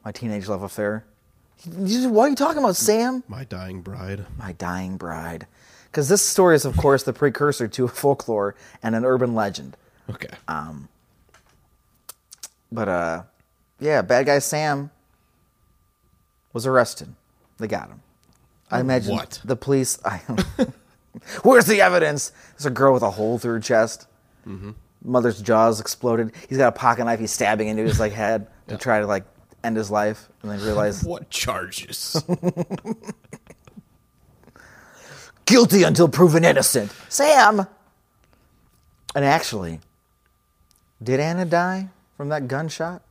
My 0.04 0.12
teenage 0.12 0.48
love 0.48 0.62
affair. 0.62 1.04
What 1.66 2.24
are 2.24 2.28
you 2.28 2.36
talking 2.36 2.58
about, 2.62 2.76
Sam? 2.76 3.24
My 3.26 3.44
Dying 3.44 3.82
Bride. 3.82 4.26
My 4.38 4.52
dying 4.52 4.96
bride. 4.96 5.46
Because 5.90 6.08
this 6.08 6.22
story 6.22 6.54
is, 6.54 6.64
of 6.64 6.76
course, 6.76 7.02
the 7.02 7.12
precursor 7.12 7.66
to 7.66 7.84
a 7.84 7.88
folklore 7.88 8.54
and 8.82 8.94
an 8.94 9.04
urban 9.04 9.34
legend. 9.34 9.76
Okay. 10.08 10.28
Um. 10.46 10.88
But 12.70 12.88
uh, 12.88 13.22
yeah, 13.80 14.02
bad 14.02 14.26
guy 14.26 14.38
Sam 14.38 14.90
was 16.52 16.66
arrested. 16.66 17.14
They 17.58 17.66
got 17.66 17.88
him. 17.88 18.02
I 18.70 18.80
imagine 18.80 19.14
What? 19.14 19.40
the 19.44 19.56
police. 19.56 19.98
I, 20.04 20.20
where's 21.42 21.66
the 21.66 21.80
evidence? 21.80 22.32
There's 22.52 22.66
a 22.66 22.70
girl 22.70 22.92
with 22.92 23.02
a 23.02 23.10
hole 23.10 23.38
through 23.38 23.54
her 23.54 23.60
chest. 23.60 24.06
Mm-hmm. 24.46 24.72
Mother's 25.04 25.40
jaws 25.40 25.80
exploded. 25.80 26.32
He's 26.48 26.58
got 26.58 26.68
a 26.68 26.72
pocket 26.78 27.04
knife. 27.04 27.20
He's 27.20 27.30
stabbing 27.32 27.68
into 27.68 27.82
his 27.84 27.98
like 28.00 28.12
head 28.12 28.46
to 28.68 28.76
try 28.76 29.00
to 29.00 29.06
like 29.06 29.24
end 29.64 29.76
his 29.76 29.90
life, 29.90 30.28
and 30.42 30.50
then 30.50 30.60
realize 30.62 31.02
what 31.12 31.30
charges? 31.30 32.22
guilty 35.46 35.82
until 35.82 36.08
proven 36.08 36.44
innocent. 36.44 36.92
Sam. 37.08 37.66
And 39.14 39.24
actually, 39.24 39.80
did 41.02 41.18
Anna 41.20 41.44
die 41.44 41.88
from 42.16 42.28
that 42.28 42.46
gunshot? 42.48 43.02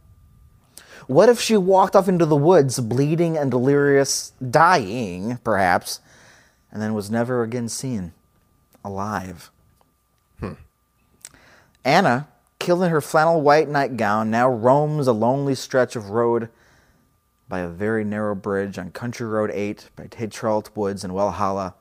What 1.05 1.29
if 1.29 1.39
she 1.39 1.55
walked 1.57 1.95
off 1.95 2.09
into 2.09 2.25
the 2.25 2.35
woods, 2.35 2.79
bleeding 2.79 3.37
and 3.37 3.51
delirious, 3.51 4.33
dying, 4.49 5.37
perhaps, 5.43 5.99
and 6.71 6.81
then 6.81 6.93
was 6.93 7.11
never 7.11 7.43
again 7.43 7.69
seen 7.69 8.13
alive? 8.83 9.51
Hmm. 10.39 10.53
Anna, 11.85 12.27
killed 12.59 12.83
in 12.83 12.89
her 12.89 13.01
flannel 13.01 13.41
white 13.41 13.69
nightgown, 13.69 14.31
now 14.31 14.49
roams 14.49 15.07
a 15.07 15.13
lonely 15.13 15.55
stretch 15.55 15.95
of 15.95 16.09
road 16.09 16.49
by 17.49 17.59
a 17.59 17.67
very 17.67 18.03
narrow 18.03 18.35
bridge 18.35 18.77
on 18.77 18.91
Country 18.91 19.25
Road 19.25 19.51
8 19.53 19.89
by 19.95 20.07
Tetrault 20.07 20.75
Woods 20.75 21.03
in 21.03 21.11
Walhalla, 21.11 21.75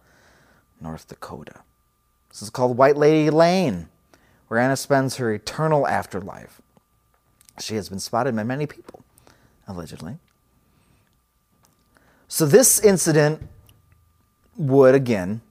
North 0.81 1.09
Dakota. 1.09 1.63
This 2.31 2.43
is 2.43 2.51
called 2.51 2.77
White 2.77 2.97
Lady 2.97 3.31
Lane, 3.31 3.89
where 4.49 4.61
Anna 4.61 4.77
spends 4.77 5.17
her 5.17 5.33
eternal 5.33 5.87
afterlife. 5.87 6.61
She 7.59 7.77
has 7.77 7.89
been 7.89 7.99
spotted 7.99 8.37
by 8.37 8.45
many 8.45 8.67
people, 8.67 9.03
allegedly. 9.67 10.19
So, 12.29 12.45
this 12.47 12.81
incident 12.81 13.43
would, 14.57 14.95
again, 14.95 15.43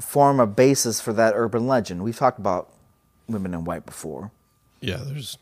form 0.00 0.40
a 0.40 0.46
basis 0.46 1.00
for 1.00 1.12
that 1.12 1.34
urban 1.36 1.66
legend. 1.66 2.02
We've 2.02 2.16
talked 2.16 2.38
about 2.38 2.72
women 3.28 3.54
in 3.54 3.64
white 3.64 3.86
before. 3.86 4.32
yeah, 4.80 4.98
there's 5.04 5.38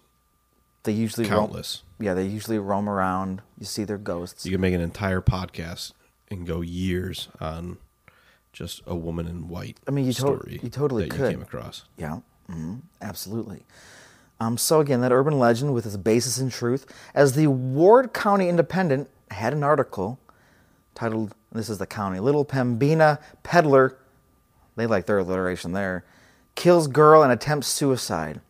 They 0.82 0.92
usually 0.92 1.26
Countless. 1.26 1.82
Roam, 1.98 2.06
yeah, 2.06 2.14
they 2.14 2.26
usually 2.26 2.58
roam 2.58 2.88
around. 2.88 3.40
You 3.58 3.66
see 3.66 3.84
their 3.84 3.98
ghosts. 3.98 4.44
you 4.44 4.52
can 4.52 4.60
make 4.60 4.74
an 4.74 4.80
entire 4.80 5.20
podcast 5.20 5.92
and 6.30 6.46
go 6.46 6.60
years 6.60 7.28
on 7.40 7.78
just 8.52 8.82
a 8.86 8.94
woman 8.94 9.26
in 9.26 9.48
white. 9.48 9.78
I 9.86 9.90
mean, 9.90 10.04
you 10.06 10.12
to- 10.14 10.44
you 10.62 10.68
totally 10.70 11.04
that 11.04 11.10
could. 11.10 11.30
you 11.32 11.38
came 11.38 11.42
across. 11.42 11.84
Yeah, 11.96 12.20
mhm, 12.50 12.82
absolutely. 13.00 13.64
Um, 14.40 14.56
so 14.56 14.80
again, 14.80 15.00
that 15.00 15.12
urban 15.12 15.38
legend 15.38 15.74
with 15.74 15.84
its 15.86 15.96
basis 15.96 16.38
in 16.38 16.50
truth, 16.50 16.86
as 17.14 17.32
the 17.32 17.48
Ward 17.48 18.12
County 18.12 18.48
Independent 18.48 19.08
had 19.30 19.52
an 19.52 19.64
article 19.64 20.18
titled, 20.94 21.34
"This 21.50 21.68
is 21.68 21.78
the 21.78 21.86
county: 21.86 22.20
Little 22.20 22.44
Pembina 22.44 23.18
peddler." 23.42 23.96
They 24.76 24.86
like 24.86 25.06
their 25.06 25.18
alliteration 25.18 25.72
there. 25.72 26.04
Kills 26.54 26.86
girl 26.86 27.22
and 27.22 27.32
attempts 27.32 27.66
suicide 27.66 28.40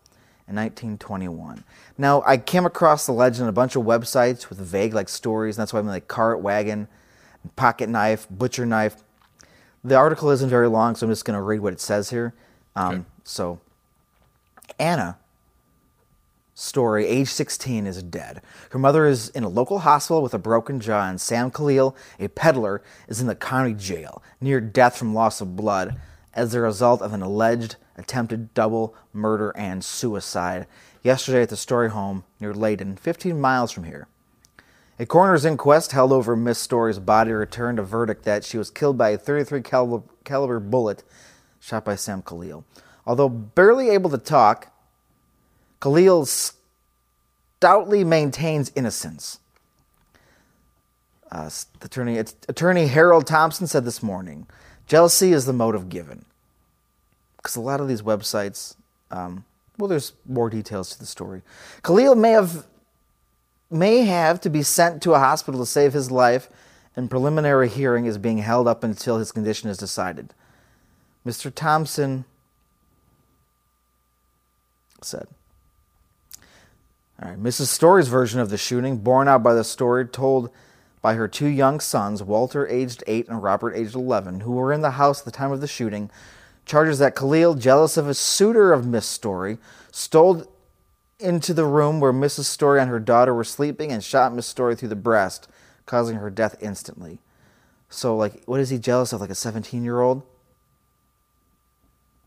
in 0.47 0.57
1921. 0.57 1.65
Now, 1.97 2.23
I 2.27 2.37
came 2.37 2.67
across 2.67 3.07
the 3.07 3.13
legend 3.13 3.45
on 3.45 3.49
a 3.49 3.53
bunch 3.53 3.77
of 3.77 3.83
websites 3.83 4.49
with 4.51 4.59
vague 4.59 4.93
like 4.93 5.09
stories, 5.09 5.57
and 5.57 5.63
that's 5.63 5.73
why 5.73 5.81
I'm 5.81 5.87
like 5.87 6.07
cart, 6.07 6.41
wagon, 6.41 6.87
pocket 7.57 7.89
knife, 7.89 8.27
butcher 8.31 8.67
knife. 8.67 8.97
The 9.85 9.95
article 9.95 10.31
isn't 10.31 10.51
very 10.51 10.69
long, 10.69 10.97
so 10.97 11.07
I'm 11.07 11.13
just 11.13 11.25
going 11.25 11.37
to 11.39 11.43
read 11.43 11.61
what 11.61 11.73
it 11.73 11.81
says 11.81 12.11
here. 12.11 12.35
Um, 12.77 12.95
Okay. 12.95 13.05
So, 13.25 13.61
Anna, 14.79 15.19
story, 16.59 17.07
age 17.07 17.29
16, 17.29 17.87
is 17.87 18.03
dead. 18.03 18.43
Her 18.71 18.79
mother 18.79 19.07
is 19.07 19.29
in 19.31 19.45
a 19.45 19.49
local 19.49 19.81
hospital 19.81 20.23
with 20.23 20.35
a 20.35 20.39
broken 20.39 20.81
jaw, 20.81 21.09
and 21.09 21.21
Sam 21.21 21.51
Khalil, 21.51 21.97
a 22.19 22.29
peddler, 22.29 22.83
is 23.07 23.21
in 23.21 23.29
the 23.29 23.37
county 23.37 23.75
jail, 23.75 24.23
near 24.41 24.61
death 24.61 24.97
from 24.97 25.15
loss 25.15 25.41
of 25.41 25.55
blood, 25.55 26.01
as 26.35 26.55
a 26.55 26.61
result 26.61 27.01
of 27.01 27.13
an 27.13 27.23
alleged 27.23 27.77
attempted 27.97 28.53
double 28.55 28.95
murder 29.13 29.53
and 29.57 29.85
suicide 29.85 30.67
yesterday 31.03 31.43
at 31.43 31.49
the 31.49 31.57
Story 31.57 31.91
home 31.91 32.25
near 32.41 32.53
Leyden, 32.53 32.97
15 32.97 33.41
miles 33.41 33.71
from 33.71 33.85
here. 33.85 34.09
A 34.99 35.07
coroner's 35.07 35.45
inquest 35.45 35.93
held 35.93 36.13
over 36.13 36.35
Miss 36.35 36.59
Story's 36.59 36.99
body 36.99 37.31
returned 37.31 37.79
a 37.79 37.85
verdict 37.85 38.25
that 38.25 38.45
she 38.45 38.59
was 38.59 38.69
killed 38.69 38.99
by 38.99 39.11
a 39.11 39.19
33 39.19 39.63
caliber, 39.63 40.03
caliber 40.25 40.59
bullet 40.59 41.05
shot 41.61 41.85
by 41.85 41.95
Sam 41.95 42.21
Khalil. 42.21 42.65
Although 43.07 43.29
barely 43.29 43.91
able 43.91 44.11
to 44.11 44.19
talk, 44.19 44.73
Khalil 45.81 46.27
stoutly 46.27 48.05
maintains 48.05 48.73
innocence. 48.75 49.39
Uh, 51.31 51.51
attorney, 51.83 52.19
attorney 52.19 52.87
Harold 52.87 53.27
Thompson 53.27 53.67
said 53.67 53.85
this 53.85 54.03
morning, 54.03 54.47
jealousy 54.87 55.33
is 55.33 55.45
the 55.45 55.53
motive 55.53 55.89
given. 55.89 56.25
Because 57.37 57.57
a 57.57 57.61
lot 57.61 57.81
of 57.81 57.89
these 57.89 58.03
websites, 58.03 58.75
um, 59.11 59.45
well, 59.77 59.89
there's 59.89 60.13
more 60.27 60.51
details 60.51 60.91
to 60.91 60.99
the 60.99 61.07
story. 61.07 61.43
Khalil 61.83 62.15
may 62.15 62.31
have 62.33 62.67
may 63.71 64.05
have 64.05 64.41
to 64.41 64.49
be 64.49 64.63
sent 64.63 65.03
to 65.03 65.13
a 65.13 65.19
hospital 65.19 65.61
to 65.61 65.67
save 65.67 65.93
his 65.93 66.11
life, 66.11 66.49
and 66.97 67.11
preliminary 67.11 67.69
hearing 67.69 68.07
is 68.07 68.17
being 68.17 68.39
held 68.39 68.67
up 68.67 68.83
until 68.83 69.19
his 69.19 69.31
condition 69.31 69.69
is 69.69 69.77
decided. 69.77 70.33
Mr. 71.27 71.55
Thompson 71.55 72.25
said. 75.03 75.29
Mrs. 77.21 77.67
Story's 77.67 78.09
version 78.09 78.41
of 78.41 78.51
the 78.51 78.59
shooting, 78.59 78.99
borne 78.99 79.29
out 79.29 79.43
by 79.43 79.55
the 79.55 79.65
story 79.65 80.07
told 80.07 80.51
by 81.01 81.15
her 81.15 81.29
two 81.29 81.47
young 81.47 81.81
sons, 81.81 82.23
Walter, 82.23 82.67
aged 82.69 83.03
8, 83.07 83.29
and 83.29 83.43
Robert, 83.43 83.75
aged 83.75 83.95
11, 83.95 84.41
who 84.41 84.53
were 84.53 84.73
in 84.73 84.83
the 84.83 84.93
house 84.93 85.21
at 85.21 85.25
the 85.25 85.31
time 85.31 85.53
of 85.53 85.61
the 85.61 85.67
shooting, 85.67 86.11
charges 86.65 86.99
that 86.99 87.17
Khalil, 87.17 87.55
jealous 87.55 87.97
of 87.97 88.09
a 88.09 88.15
suitor 88.15 88.73
of 88.73 88.87
Miss 88.87 89.07
Story, 89.07 89.59
stole 89.91 90.45
into 91.19 91.53
the 91.53 91.65
room 91.65 91.99
where 91.99 92.13
Mrs. 92.13 92.45
Story 92.45 92.81
and 92.81 92.91
her 92.91 93.01
daughter 93.01 93.35
were 93.35 93.45
sleeping 93.45 93.91
and 93.91 94.05
shot 94.05 94.35
Miss 94.35 94.47
Story 94.47 94.77
through 94.77 94.89
the 94.89 94.97
breast, 94.97 95.49
causing 95.87 96.17
her 96.17 96.31
death 96.31 96.57
instantly. 96.61 97.19
So, 97.91 98.17
like, 98.17 98.45
what 98.45 98.61
is 98.61 98.71
he 98.71 98.79
jealous 98.79 99.13
of? 99.13 99.21
Like 99.21 99.31
a 99.31 99.35
17 99.35 99.83
year 99.83 100.01
old? 100.01 100.23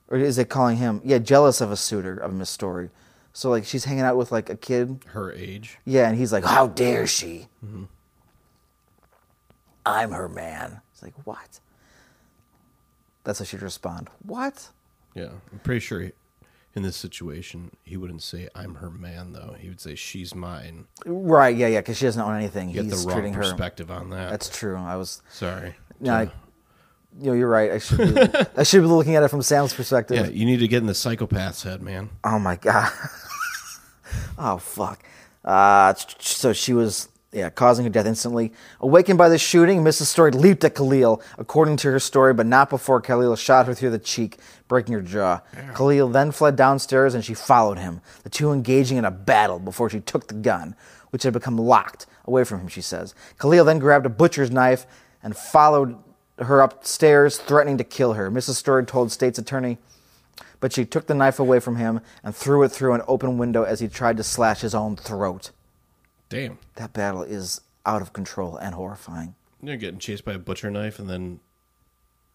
Or 0.09 0.17
is 0.17 0.37
it 0.37 0.49
calling 0.49 0.77
him, 0.77 1.01
yeah, 1.05 1.19
jealous 1.19 1.61
of 1.61 1.71
a 1.71 1.77
suitor 1.77 2.17
of 2.17 2.33
Miss 2.33 2.49
Story? 2.49 2.89
So, 3.33 3.49
like, 3.49 3.65
she's 3.65 3.85
hanging 3.85 4.03
out 4.03 4.17
with, 4.17 4.31
like, 4.31 4.49
a 4.49 4.55
kid. 4.57 5.03
Her 5.07 5.31
age. 5.31 5.77
Yeah, 5.85 6.09
and 6.09 6.17
he's 6.17 6.33
like, 6.33 6.43
how 6.43 6.67
dare 6.67 7.07
she? 7.07 7.47
I'm 9.85 10.11
her 10.11 10.29
man. 10.29 10.81
It's 10.91 11.01
like, 11.01 11.13
what? 11.25 11.59
That's 13.23 13.39
how 13.39 13.45
she'd 13.45 13.61
respond. 13.61 14.09
What? 14.23 14.69
Yeah, 15.13 15.29
I'm 15.51 15.59
pretty 15.59 15.79
sure 15.79 16.01
he, 16.01 16.11
in 16.75 16.83
this 16.83 16.95
situation 16.95 17.71
he 17.83 17.97
wouldn't 17.97 18.21
say 18.23 18.47
"I'm 18.55 18.75
her 18.75 18.89
man" 18.89 19.33
though. 19.33 19.55
He 19.59 19.67
would 19.67 19.81
say 19.81 19.93
"She's 19.93 20.33
mine." 20.33 20.85
Right, 21.05 21.55
yeah, 21.55 21.67
yeah, 21.67 21.81
because 21.81 21.97
she 21.97 22.05
doesn't 22.05 22.21
own 22.21 22.35
anything. 22.35 22.69
You 22.69 22.75
get 22.75 22.85
He's 22.85 23.03
the 23.03 23.09
wrong 23.09 23.17
treating 23.17 23.33
her. 23.33 23.41
perspective 23.41 23.91
on 23.91 24.09
that. 24.11 24.29
That's 24.29 24.49
true. 24.49 24.77
I 24.77 24.95
was. 24.95 25.21
Sorry. 25.29 25.75
No, 25.99 26.13
I, 26.13 26.31
you 27.19 27.27
know, 27.27 27.33
you're 27.33 27.49
right. 27.49 27.71
I 27.71 27.77
should 27.79 27.97
be, 27.97 28.21
I 28.57 28.63
should 28.63 28.81
be 28.81 28.87
looking 28.87 29.15
at 29.15 29.23
it 29.23 29.27
from 29.27 29.41
Sam's 29.41 29.73
perspective. 29.73 30.17
Yeah, 30.17 30.27
you 30.31 30.45
need 30.45 30.59
to 30.59 30.67
get 30.67 30.77
in 30.77 30.87
the 30.87 30.93
psychopath's 30.93 31.63
head, 31.63 31.81
man. 31.81 32.09
Oh 32.23 32.39
my 32.39 32.55
god. 32.55 32.91
oh 34.37 34.57
fuck. 34.57 35.03
Uh, 35.43 35.93
so 36.19 36.53
she 36.53 36.73
was 36.73 37.09
yeah 37.31 37.49
causing 37.49 37.85
her 37.85 37.89
death 37.89 38.05
instantly. 38.05 38.53
Awakened 38.79 39.17
by 39.17 39.29
the 39.29 39.37
shooting, 39.37 39.83
Mrs. 39.83 40.03
Story 40.03 40.31
leaped 40.31 40.63
at 40.63 40.75
Khalil, 40.75 41.21
according 41.37 41.77
to 41.77 41.91
her 41.91 41.99
story, 41.99 42.33
but 42.33 42.45
not 42.45 42.69
before 42.69 43.01
Khalil 43.01 43.35
shot 43.35 43.65
her 43.67 43.73
through 43.73 43.91
the 43.91 43.99
cheek, 43.99 44.37
breaking 44.67 44.93
her 44.93 45.01
jaw. 45.01 45.41
Khalil 45.75 46.09
then 46.09 46.31
fled 46.31 46.55
downstairs, 46.55 47.13
and 47.13 47.23
she 47.25 47.33
followed 47.33 47.77
him. 47.77 48.01
The 48.23 48.29
two 48.29 48.51
engaging 48.51 48.97
in 48.97 49.05
a 49.05 49.11
battle 49.11 49.59
before 49.59 49.89
she 49.89 49.99
took 49.99 50.27
the 50.27 50.35
gun, 50.35 50.75
which 51.09 51.23
had 51.23 51.33
become 51.33 51.57
locked 51.57 52.05
away 52.25 52.43
from 52.43 52.61
him. 52.61 52.67
She 52.67 52.81
says. 52.81 53.13
Khalil 53.39 53.65
then 53.65 53.79
grabbed 53.79 54.05
a 54.05 54.09
butcher's 54.09 54.51
knife 54.51 54.85
and 55.23 55.35
followed 55.35 55.97
her 56.39 56.61
upstairs, 56.61 57.37
threatening 57.37 57.77
to 57.77 57.83
kill 57.83 58.13
her. 58.13 58.29
Mrs. 58.31 58.55
Story 58.55 58.85
told 58.85 59.11
state's 59.11 59.39
attorney 59.39 59.77
but 60.59 60.71
she 60.71 60.85
took 60.85 61.07
the 61.07 61.15
knife 61.15 61.39
away 61.39 61.59
from 61.59 61.77
him 61.77 61.99
and 62.23 62.35
threw 62.35 62.61
it 62.63 62.69
through 62.69 62.93
an 62.93 63.01
open 63.07 63.37
window 63.39 63.63
as 63.63 63.79
he 63.79 63.87
tried 63.87 64.15
to 64.15 64.23
slash 64.23 64.61
his 64.61 64.75
own 64.75 64.95
throat. 64.95 65.49
Damn, 66.29 66.59
That 66.75 66.93
battle 66.93 67.23
is 67.23 67.61
out 67.83 68.01
of 68.03 68.13
control 68.13 68.55
and 68.57 68.75
horrifying. 68.75 69.33
you're 69.61 69.75
getting 69.75 69.99
chased 69.99 70.23
by 70.23 70.33
a 70.33 70.37
butcher 70.39 70.69
knife 70.69 70.99
and 70.99 71.09
then 71.09 71.39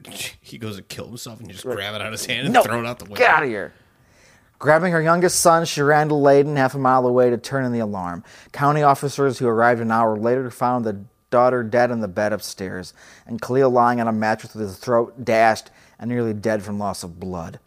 he 0.41 0.59
goes 0.59 0.75
to 0.77 0.83
kill 0.83 1.07
himself 1.07 1.39
and 1.39 1.49
you 1.49 1.55
just 1.55 1.65
grab 1.65 1.95
it 1.95 2.01
out 2.01 2.09
of 2.09 2.13
his 2.13 2.27
hand 2.27 2.47
and 2.47 2.53
No, 2.55 2.63
throw 2.63 2.81
it 2.81 2.87
out 2.87 2.99
the 2.99 3.05
window. 3.05 3.19
Get 3.21 3.31
out 3.31 3.45
of 3.45 3.49
here. 3.49 3.73
Grabbing 4.59 4.91
her 4.93 5.01
youngest 5.03 5.39
son, 5.41 5.65
she 5.65 5.81
ran 5.83 6.09
to 6.09 6.15
Leyden, 6.15 6.57
half 6.57 6.75
a 6.75 6.79
mile 6.79 7.07
away, 7.07 7.31
to 7.31 7.37
turn 7.39 7.65
in 7.65 7.73
the 7.73 7.79
alarm. 7.79 8.25
County 8.53 8.83
officers 8.83 9.39
who 9.39 9.47
arrived 9.47 9.81
an 9.81 9.93
hour 9.93 10.17
later 10.19 10.51
found 10.51 10.85
the 10.85 11.05
daughter 11.31 11.63
dead 11.63 11.91
in 11.91 12.01
the 12.01 12.09
bed 12.09 12.33
upstairs, 12.33 12.95
and 13.27 13.41
Khalil 13.41 13.71
lying 13.71 14.01
on 14.01 14.09
a 14.09 14.13
mattress 14.13 14.55
with 14.55 14.63
his 14.63 14.79
throat 14.79 15.25
dashed 15.25 15.71
and 15.99 16.11
nearly 16.11 16.33
dead 16.33 16.63
from 16.63 16.79
loss 16.79 17.03
of 17.03 17.19
blood. 17.21 17.59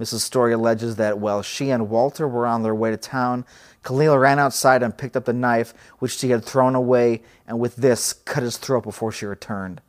Mrs. 0.00 0.20
Story 0.20 0.52
alleges 0.52 0.96
that 0.96 1.18
while 1.18 1.42
she 1.42 1.70
and 1.70 1.88
Walter 1.88 2.26
were 2.26 2.46
on 2.46 2.62
their 2.62 2.74
way 2.74 2.90
to 2.90 2.96
town, 2.96 3.44
Khalil 3.84 4.18
ran 4.18 4.38
outside 4.38 4.82
and 4.82 4.96
picked 4.96 5.16
up 5.16 5.26
the 5.26 5.32
knife 5.32 5.74
which 5.98 6.18
she 6.18 6.30
had 6.30 6.44
thrown 6.44 6.74
away, 6.74 7.22
and 7.46 7.60
with 7.60 7.76
this 7.76 8.12
cut 8.12 8.42
his 8.42 8.56
throat 8.56 8.82
before 8.82 9.12
she 9.12 9.26
returned. 9.26 9.80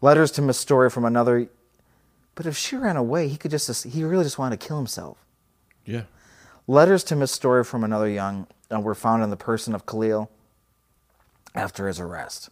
Letters 0.00 0.30
to 0.32 0.42
Miss 0.42 0.58
Story 0.58 0.90
from 0.90 1.04
another. 1.04 1.48
But 2.34 2.46
if 2.46 2.56
she 2.56 2.76
ran 2.76 2.96
away, 2.96 3.28
he 3.28 3.36
could 3.36 3.50
just. 3.50 3.84
He 3.84 4.04
really 4.04 4.24
just 4.24 4.38
wanted 4.38 4.60
to 4.60 4.66
kill 4.66 4.76
himself. 4.76 5.24
Yeah. 5.84 6.02
Letters 6.66 7.02
to 7.04 7.16
Miss 7.16 7.32
Story 7.32 7.64
from 7.64 7.82
another 7.82 8.08
young 8.08 8.46
uh, 8.70 8.78
were 8.78 8.94
found 8.94 9.24
in 9.24 9.30
the 9.30 9.36
person 9.36 9.74
of 9.74 9.86
Khalil 9.86 10.30
after 11.54 11.86
his 11.88 11.98
arrest. 12.00 12.50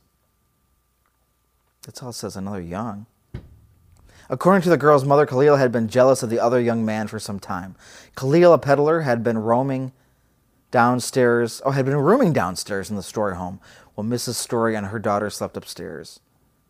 That's 1.84 2.02
all 2.02 2.10
it 2.10 2.14
says, 2.14 2.36
another 2.36 2.60
young. 2.60 3.06
According 4.28 4.62
to 4.62 4.70
the 4.70 4.76
girl's 4.76 5.04
mother, 5.04 5.24
Khalil 5.24 5.56
had 5.56 5.70
been 5.70 5.88
jealous 5.88 6.22
of 6.22 6.30
the 6.30 6.40
other 6.40 6.60
young 6.60 6.84
man 6.84 7.06
for 7.06 7.20
some 7.20 7.38
time. 7.38 7.76
Khalil, 8.16 8.52
a 8.52 8.58
peddler, 8.58 9.02
had 9.02 9.22
been 9.22 9.38
roaming 9.38 9.92
downstairs, 10.72 11.62
oh, 11.64 11.70
had 11.70 11.84
been 11.84 11.96
rooming 11.96 12.32
downstairs 12.32 12.90
in 12.90 12.96
the 12.96 13.02
Story 13.04 13.36
home 13.36 13.60
while 13.94 14.04
Mrs. 14.06 14.34
Story 14.34 14.74
and 14.74 14.88
her 14.88 14.98
daughter 14.98 15.30
slept 15.30 15.56
upstairs. 15.56 16.18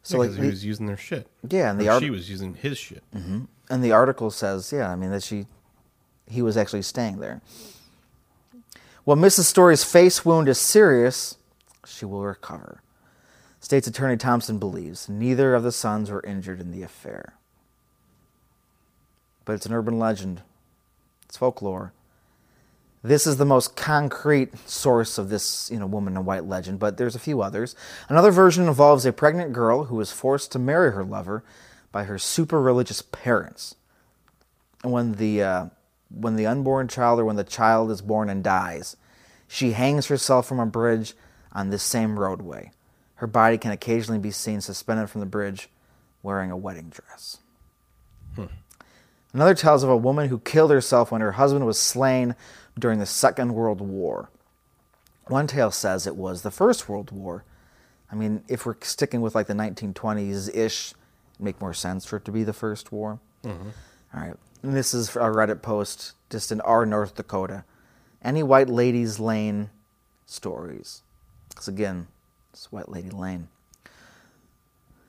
So, 0.03 0.21
Because 0.21 0.37
like, 0.37 0.45
he 0.45 0.51
was 0.51 0.65
using 0.67 0.87
their 0.87 0.99
shit. 0.99 1.29
yeah, 1.49 1.71
and 1.71 1.81
the 1.81 1.89
art- 1.89 2.03
she 2.03 2.11
was 2.11 2.29
using 2.31 2.55
his 2.55 2.77
shit. 2.79 3.03
Mm-hmm. 3.15 3.45
and 3.71 3.83
the 3.83 3.93
article 3.93 4.31
says, 4.31 4.71
yeah, 4.71 4.91
I 4.91 4.95
mean 4.97 5.11
that 5.11 5.23
she, 5.23 5.47
he 6.29 6.43
was 6.43 6.57
actually 6.59 6.83
staying 6.83 7.21
there. 7.21 7.41
Well, 9.07 9.17
Mrs. 9.17 9.45
Story's 9.45 9.83
face 9.83 10.25
wound 10.27 10.49
is 10.49 10.59
serious, 10.59 11.39
she 11.87 12.05
will 12.05 12.25
recover. 12.25 12.83
State's 13.61 13.87
Attorney 13.87 14.17
Thompson 14.17 14.59
believes 14.59 15.09
neither 15.09 15.55
of 15.55 15.63
the 15.63 15.73
sons 15.73 16.11
were 16.11 16.23
injured 16.23 16.61
in 16.61 16.73
the 16.73 16.83
affair. 16.83 17.35
But 19.45 19.55
it's 19.55 19.67
an 19.67 19.73
urban 19.73 19.99
legend. 19.99 20.43
It's 21.25 21.37
folklore. 21.37 21.93
This 23.03 23.27
is 23.27 23.37
the 23.37 23.45
most 23.45 23.77
concrete 23.77 24.69
source 24.69 25.17
of 25.17 25.29
this, 25.29 25.71
you 25.71 25.79
know, 25.79 25.87
woman 25.87 26.17
in 26.17 26.25
white 26.25 26.45
legend, 26.45 26.81
but 26.81 26.97
there's 26.97 27.15
a 27.15 27.21
few 27.21 27.41
others. 27.41 27.77
Another 28.09 28.33
version 28.33 28.67
involves 28.67 29.07
a 29.07 29.13
pregnant 29.13 29.53
girl 29.53 29.85
who 29.85 29.97
was 29.97 30.11
forced 30.11 30.51
to 30.53 30.59
marry 30.59 30.93
her 30.93 31.05
lover 31.05 31.45
by 31.93 32.05
her 32.05 32.19
super 32.19 32.61
religious 32.61 33.03
parents. 33.03 33.77
And 34.83 34.93
when 34.93 35.13
the 35.13 35.43
uh, 35.43 35.67
when 36.11 36.37
the 36.37 36.47
unborn 36.47 36.89
child 36.89 37.21
or 37.21 37.25
when 37.25 37.37
the 37.37 37.45
child 37.45 37.91
is 37.91 38.03
born 38.03 38.29
and 38.29 38.43
dies, 38.43 38.97
she 39.47 39.73
hangs 39.73 40.07
herself 40.07 40.47
from 40.47 40.59
a 40.59 40.67
bridge 40.67 41.15
on 41.57 41.71
this 41.71 41.83
same 41.83 42.21
roadway. 42.21 42.71
Her 43.17 43.27
body 43.27 43.57
can 43.57 43.73
occasionally 43.73 44.21
be 44.21 44.31
seen 44.31 44.61
suspended 44.61 45.09
from 45.09 45.21
the 45.21 45.27
bridge 45.27 45.71
wearing 46.23 46.51
a 46.51 46.57
wedding 46.57 46.91
dress. 46.91 47.39
Hmm. 48.35 48.45
Another 49.33 49.55
tells 49.55 49.83
of 49.83 49.89
a 49.89 49.97
woman 49.97 50.29
who 50.29 50.39
killed 50.39 50.71
herself 50.71 51.11
when 51.11 51.23
her 51.23 51.33
husband 51.33 51.67
was 51.67 51.79
slain 51.79 52.37
during 52.79 52.99
the 52.99 53.07
Second 53.07 53.55
World 53.55 53.81
War. 53.81 54.29
One 55.29 55.47
tale 55.47 55.71
says 55.71 56.07
it 56.07 56.15
was 56.15 56.43
the 56.43 56.51
First 56.51 56.89
World 56.89 57.11
War. 57.11 57.43
I 58.13 58.15
mean, 58.15 58.45
if 58.49 58.67
we're 58.67 58.77
sticking 58.83 59.23
with 59.23 59.35
like 59.35 59.47
the 59.47 59.55
1920s 59.55 60.55
ish, 60.55 60.91
it'd 60.91 61.45
make 61.45 61.61
more 61.61 61.75
sense 61.75 62.05
for 62.05 62.19
it 62.19 62.25
to 62.27 62.31
be 62.33 62.45
the 62.45 62.53
First 62.53 62.93
War. 62.93 63.19
Mm-hmm. 63.43 63.69
All 64.15 64.21
right. 64.21 64.37
And 64.63 64.77
this 64.77 64.93
is 64.93 65.17
a 65.17 65.21
Reddit 65.21 65.63
post 65.63 66.13
just 66.31 66.53
in 66.53 66.61
our 66.61 66.85
North 66.85 67.15
Dakota. 67.15 67.65
Any 68.23 68.43
White 68.43 68.69
Ladies 68.69 69.19
Lane 69.19 69.71
stories? 70.27 71.03
Because 71.57 71.69
again, 71.69 72.07
it's 72.53 72.71
White 72.71 72.91
Lady 72.91 73.09
Lane. 73.09 73.49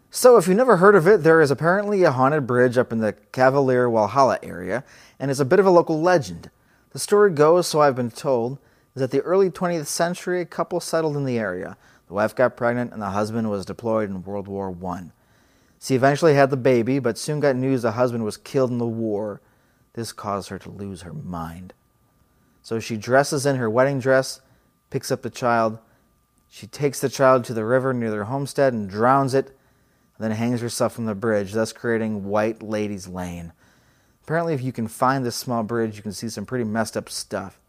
So, 0.10 0.38
if 0.38 0.48
you've 0.48 0.56
never 0.56 0.78
heard 0.78 0.96
of 0.96 1.06
it, 1.06 1.22
there 1.22 1.42
is 1.42 1.52
apparently 1.52 2.04
a 2.04 2.12
haunted 2.12 2.48
bridge 2.48 2.78
up 2.78 2.94
in 2.94 3.00
the 3.00 3.12
Cavalier 3.34 3.90
Walhalla 3.90 4.40
area, 4.42 4.86
and 5.20 5.30
it's 5.30 5.42
a 5.42 5.46
bit 5.46 5.60
of 5.60 5.66
a 5.66 5.70
local 5.70 6.02
legend. 6.02 6.50
The 6.92 7.00
story 7.00 7.32
goes, 7.32 7.68
so 7.68 7.82
I've 7.82 7.98
been 7.98 8.10
told, 8.10 8.60
is 8.96 9.02
that 9.02 9.12
the 9.12 9.20
early 9.22 9.50
20th 9.50 9.88
century, 9.88 10.40
a 10.40 10.46
couple 10.46 10.80
settled 10.80 11.18
in 11.18 11.26
the 11.26 11.38
area. 11.38 11.76
The 12.08 12.14
wife 12.14 12.34
got 12.34 12.56
pregnant, 12.56 12.94
and 12.94 13.02
the 13.02 13.10
husband 13.10 13.50
was 13.50 13.66
deployed 13.66 14.10
in 14.10 14.24
World 14.24 14.48
War 14.48 14.74
I. 14.88 15.12
She 15.82 15.96
eventually 15.96 16.36
had 16.36 16.50
the 16.50 16.58
baby, 16.58 17.00
but 17.00 17.18
soon 17.18 17.42
got 17.42 17.58
news 17.58 17.82
the 17.82 17.92
husband 17.92 18.24
was 18.24 18.38
killed 18.38 18.72
in 18.72 18.78
the 18.78 18.88
war. 18.88 19.42
This 19.94 20.14
caused 20.14 20.48
her 20.48 20.58
to 20.60 20.70
lose 20.70 21.02
her 21.02 21.14
mind. 21.14 21.74
So 22.64 22.80
she 22.80 22.96
dresses 22.96 23.46
in 23.46 23.58
her 23.58 23.70
wedding 23.70 24.00
dress, 24.00 24.40
picks 24.90 25.12
up 25.12 25.22
the 25.22 25.30
child. 25.30 25.80
She 26.50 26.68
takes 26.68 27.00
the 27.00 27.10
child 27.10 27.44
to 27.46 27.54
the 27.54 27.66
river 27.66 27.94
near 27.94 28.12
their 28.12 28.26
homestead 28.26 28.74
and 28.74 28.90
drowns 28.90 29.34
it, 29.34 29.48
and 29.48 29.56
then 30.20 30.32
hangs 30.32 30.62
herself 30.62 30.94
from 30.94 31.06
the 31.06 31.16
bridge, 31.16 31.54
thus 31.54 31.74
creating 31.74 32.26
White 32.26 32.64
Ladies 32.64 33.08
Lane. 33.08 33.54
Apparently, 34.24 34.54
if 34.54 34.62
you 34.62 34.72
can 34.72 34.88
find 34.88 35.26
this 35.26 35.36
small 35.36 35.64
bridge, 35.64 35.96
you 35.96 36.04
can 36.04 36.12
see 36.12 36.30
some 36.30 36.46
pretty 36.46 36.64
messed 36.64 36.98
up 36.98 37.10
stuff. 37.10 37.60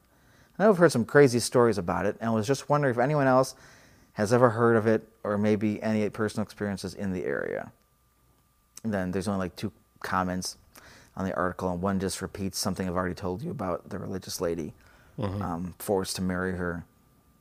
I 0.58 0.64
know 0.64 0.70
I've 0.70 0.78
heard 0.78 0.92
some 0.92 1.04
crazy 1.04 1.38
stories 1.38 1.78
about 1.78 2.06
it, 2.06 2.16
and 2.20 2.32
was 2.34 2.46
just 2.46 2.68
wondering 2.68 2.94
if 2.94 2.98
anyone 2.98 3.26
else 3.26 3.54
has 4.14 4.32
ever 4.32 4.50
heard 4.50 4.76
of 4.76 4.86
it 4.86 5.08
or 5.22 5.38
maybe 5.38 5.80
any 5.82 6.08
personal 6.10 6.42
experiences 6.42 6.94
in 6.94 7.12
the 7.12 7.24
area. 7.24 7.70
And 8.82 8.92
then 8.92 9.12
there's 9.12 9.28
only 9.28 9.38
like 9.38 9.54
two 9.54 9.72
comments 10.00 10.56
on 11.16 11.24
the 11.24 11.34
article, 11.34 11.70
and 11.70 11.82
one 11.82 12.00
just 12.00 12.22
repeats 12.22 12.58
something 12.58 12.88
I've 12.88 12.96
already 12.96 13.14
told 13.14 13.42
you 13.42 13.50
about 13.50 13.90
the 13.90 13.98
religious 13.98 14.40
lady 14.40 14.72
um, 15.42 15.74
forced 15.78 16.16
to 16.16 16.22
marry 16.22 16.56
her 16.56 16.84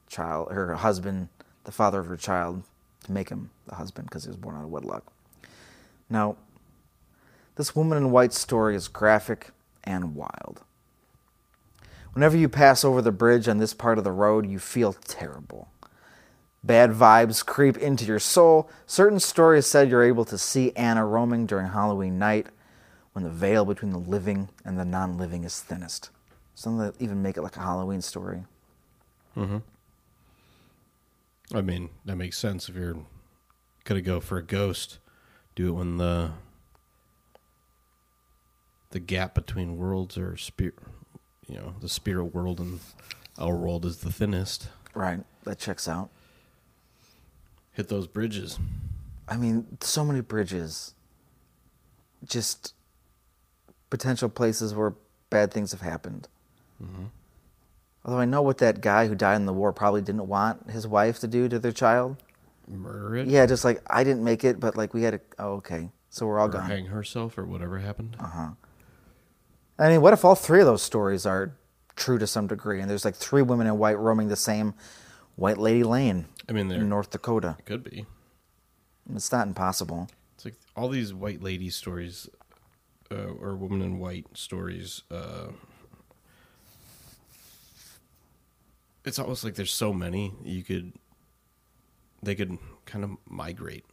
child, 0.08 0.52
her 0.52 0.76
husband, 0.76 1.30
the 1.64 1.72
father 1.72 2.00
of 2.00 2.08
her 2.08 2.18
child, 2.18 2.64
to 3.06 3.12
make 3.12 3.30
him 3.30 3.50
the 3.68 3.76
husband 3.76 4.08
because 4.08 4.24
he 4.24 4.30
was 4.30 4.38
born 4.38 4.56
out 4.56 4.64
of 4.64 4.70
wedlock. 4.70 5.04
Now, 6.10 6.38
this 7.56 7.76
woman 7.76 7.98
in 7.98 8.12
white 8.12 8.34
story 8.34 8.76
is 8.76 8.88
graphic 8.88 9.52
and 9.84 10.16
wild. 10.16 10.62
Whenever 12.14 12.38
you 12.38 12.50
pass 12.50 12.84
over 12.84 13.02
the 13.02 13.12
bridge 13.12 13.48
on 13.48 13.58
this 13.58 13.74
part 13.74 13.98
of 13.98 14.04
the 14.04 14.12
road, 14.12 14.48
you 14.48 14.60
feel 14.60 14.94
terrible. 14.94 15.68
Bad 16.64 16.92
vibes 16.92 17.46
creep 17.46 17.78
into 17.78 18.06
your 18.06 18.20
soul. 18.20 18.70
Certain 18.86 19.20
stories 19.20 19.66
said 19.66 19.90
you're 19.90 20.04
able 20.04 20.26
to 20.26 20.38
see 20.38 20.72
Anna 20.76 21.06
roaming 21.06 21.46
during 21.46 21.68
Halloween 21.68 22.18
night 22.18 22.48
when 23.14 23.24
the 23.24 23.30
veil 23.30 23.66
between 23.66 23.92
the 23.92 24.00
living 24.00 24.50
and 24.66 24.78
the 24.78 24.86
non 24.86 25.18
living 25.18 25.44
is 25.44 25.62
thinnest. 25.62 26.10
Some 26.56 26.78
that 26.80 26.96
even 27.00 27.22
make 27.22 27.38
it 27.38 27.42
like 27.42 27.56
a 27.56 27.62
Halloween 27.62 28.02
story. 28.02 28.44
Mm-hmm. 29.36 29.58
I 31.54 31.62
mean, 31.62 31.90
that 32.06 32.16
makes 32.16 32.38
sense 32.38 32.68
if 32.70 32.76
you're 32.76 32.98
gonna 33.86 34.02
go 34.02 34.20
for 34.20 34.38
a 34.38 34.44
ghost. 34.44 35.00
Do 35.56 35.70
it 35.70 35.72
when 35.72 35.98
the 35.98 36.32
the 38.92 39.00
gap 39.00 39.34
between 39.34 39.78
worlds 39.78 40.18
or 40.18 40.38
spirit, 40.38 40.76
you 41.48 41.56
know, 41.56 41.76
the 41.82 41.90
spirit 41.90 42.26
world 42.26 42.60
and 42.60 42.80
our 43.38 43.56
world 43.56 43.86
is 43.86 43.98
the 43.98 44.12
thinnest. 44.12 44.70
Right, 44.94 45.20
that 45.44 45.60
checks 45.60 45.88
out. 45.88 46.10
Hit 47.72 47.90
those 47.90 48.08
bridges. 48.08 48.60
I 49.28 49.38
mean, 49.38 49.78
so 49.82 50.04
many 50.04 50.22
bridges. 50.22 50.96
Just 52.26 52.74
potential 53.90 54.30
places 54.30 54.74
where 54.74 54.96
bad 55.30 55.52
things 55.52 55.72
have 55.72 55.82
happened. 55.82 56.28
Mm-hmm. 56.82 57.06
Although 58.08 58.20
I 58.22 58.26
know 58.26 58.42
what 58.42 58.58
that 58.60 58.80
guy 58.80 59.08
who 59.08 59.16
died 59.16 59.36
in 59.36 59.46
the 59.46 59.54
war 59.54 59.74
probably 59.74 60.02
didn't 60.02 60.28
want 60.28 60.72
his 60.72 60.88
wife 60.88 61.20
to 61.20 61.28
do 61.28 61.50
to 61.50 61.60
their 61.60 61.74
child. 61.74 62.16
Murder 62.68 63.18
it. 63.18 63.28
Yeah, 63.28 63.46
just 63.46 63.66
like 63.66 63.82
I 63.88 64.04
didn't 64.06 64.24
make 64.24 64.44
it, 64.46 64.60
but 64.60 64.78
like 64.78 64.94
we 64.94 65.04
had 65.04 65.12
to. 65.12 65.22
Oh, 65.38 65.54
okay, 65.56 65.90
so 66.10 66.26
we're 66.26 66.40
all 66.40 66.48
Or 66.48 66.52
gone. 66.52 66.70
hang 66.70 66.86
herself 66.86 67.38
or 67.38 67.46
whatever 67.46 67.80
happened. 67.80 68.16
Uh 68.20 68.28
huh. 68.28 68.50
I 69.78 69.90
mean, 69.90 70.02
what 70.02 70.14
if 70.14 70.24
all 70.26 70.36
three 70.36 70.62
of 70.62 70.66
those 70.66 70.82
stories 70.82 71.26
are 71.26 71.54
true 71.96 72.18
to 72.18 72.26
some 72.28 72.48
degree, 72.48 72.80
and 72.82 72.90
there's 72.90 73.06
like 73.06 73.16
three 73.16 73.42
women 73.42 73.68
in 73.68 73.78
white 73.78 74.00
roaming 74.00 74.28
the 74.30 74.36
same 74.36 74.74
White 75.36 75.58
Lady 75.58 75.84
Lane 75.84 76.26
I 76.50 76.54
mean, 76.54 76.68
there 76.70 76.80
in 76.80 76.90
North 76.90 77.12
Dakota? 77.12 77.58
It 77.60 77.66
could 77.66 77.84
be. 77.84 78.06
It's 79.14 79.32
not 79.32 79.48
impossible. 79.48 80.10
It's 80.36 80.46
like 80.46 80.56
all 80.76 80.90
these 80.90 81.14
white 81.14 81.42
lady 81.44 81.70
stories, 81.70 82.28
uh, 83.12 83.16
or 83.40 83.56
woman 83.56 83.82
in 83.82 84.00
white 84.00 84.26
stories. 84.34 85.04
Uh, 85.12 85.48
it's 89.08 89.20
almost 89.20 89.44
like 89.44 89.56
there's 89.56 89.72
so 89.74 89.94
many 89.94 90.34
you 90.44 90.64
could. 90.64 90.94
They 92.24 92.36
could 92.36 92.58
kind 92.86 93.04
of 93.04 93.12
migrate. 93.28 93.86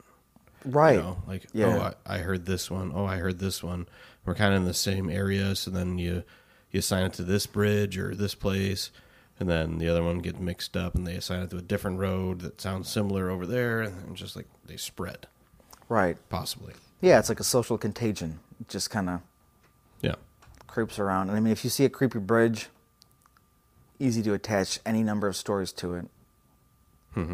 Right. 0.64 0.94
You 0.96 1.02
know, 1.02 1.22
like 1.26 1.46
Yeah. 1.52 1.66
oh, 1.66 1.94
I, 2.06 2.16
I 2.16 2.18
heard 2.18 2.46
this 2.46 2.70
one. 2.70 2.90
Oh, 2.94 3.04
I 3.04 3.16
heard 3.18 3.38
this 3.38 3.62
one. 3.62 3.86
We're 4.24 4.34
kind 4.34 4.54
of 4.54 4.62
in 4.62 4.66
the 4.66 4.72
same 4.74 5.10
area, 5.10 5.54
so 5.54 5.70
then 5.70 5.98
you 5.98 6.24
you 6.70 6.78
assign 6.80 7.04
it 7.04 7.12
to 7.14 7.22
this 7.22 7.46
bridge 7.46 7.98
or 7.98 8.14
this 8.14 8.34
place, 8.34 8.90
and 9.38 9.48
then 9.48 9.78
the 9.78 9.88
other 9.88 10.02
one 10.02 10.18
gets 10.20 10.40
mixed 10.40 10.76
up, 10.76 10.94
and 10.94 11.06
they 11.06 11.14
assign 11.14 11.42
it 11.42 11.50
to 11.50 11.58
a 11.58 11.62
different 11.62 11.98
road 11.98 12.40
that 12.40 12.60
sounds 12.60 12.88
similar 12.88 13.30
over 13.30 13.46
there, 13.46 13.82
and 13.82 13.96
then 13.98 14.14
just 14.14 14.34
like 14.34 14.46
they 14.64 14.76
spread, 14.76 15.26
Right. 15.88 16.16
possibly. 16.30 16.72
Yeah, 17.00 17.18
it's 17.18 17.28
like 17.28 17.38
a 17.40 17.44
social 17.44 17.76
contagion. 17.78 18.40
It 18.60 18.68
just 18.68 18.90
kind 18.90 19.08
of 19.10 19.20
Yeah. 20.00 20.14
creeps 20.66 20.98
around. 20.98 21.28
And 21.28 21.36
I 21.36 21.40
mean, 21.40 21.52
if 21.52 21.62
you 21.62 21.70
see 21.70 21.84
a 21.84 21.90
creepy 21.90 22.18
bridge, 22.18 22.70
easy 23.98 24.22
to 24.22 24.34
attach 24.34 24.80
any 24.84 25.02
number 25.02 25.26
of 25.26 25.36
stories 25.36 25.72
to 25.72 25.94
it, 25.94 26.06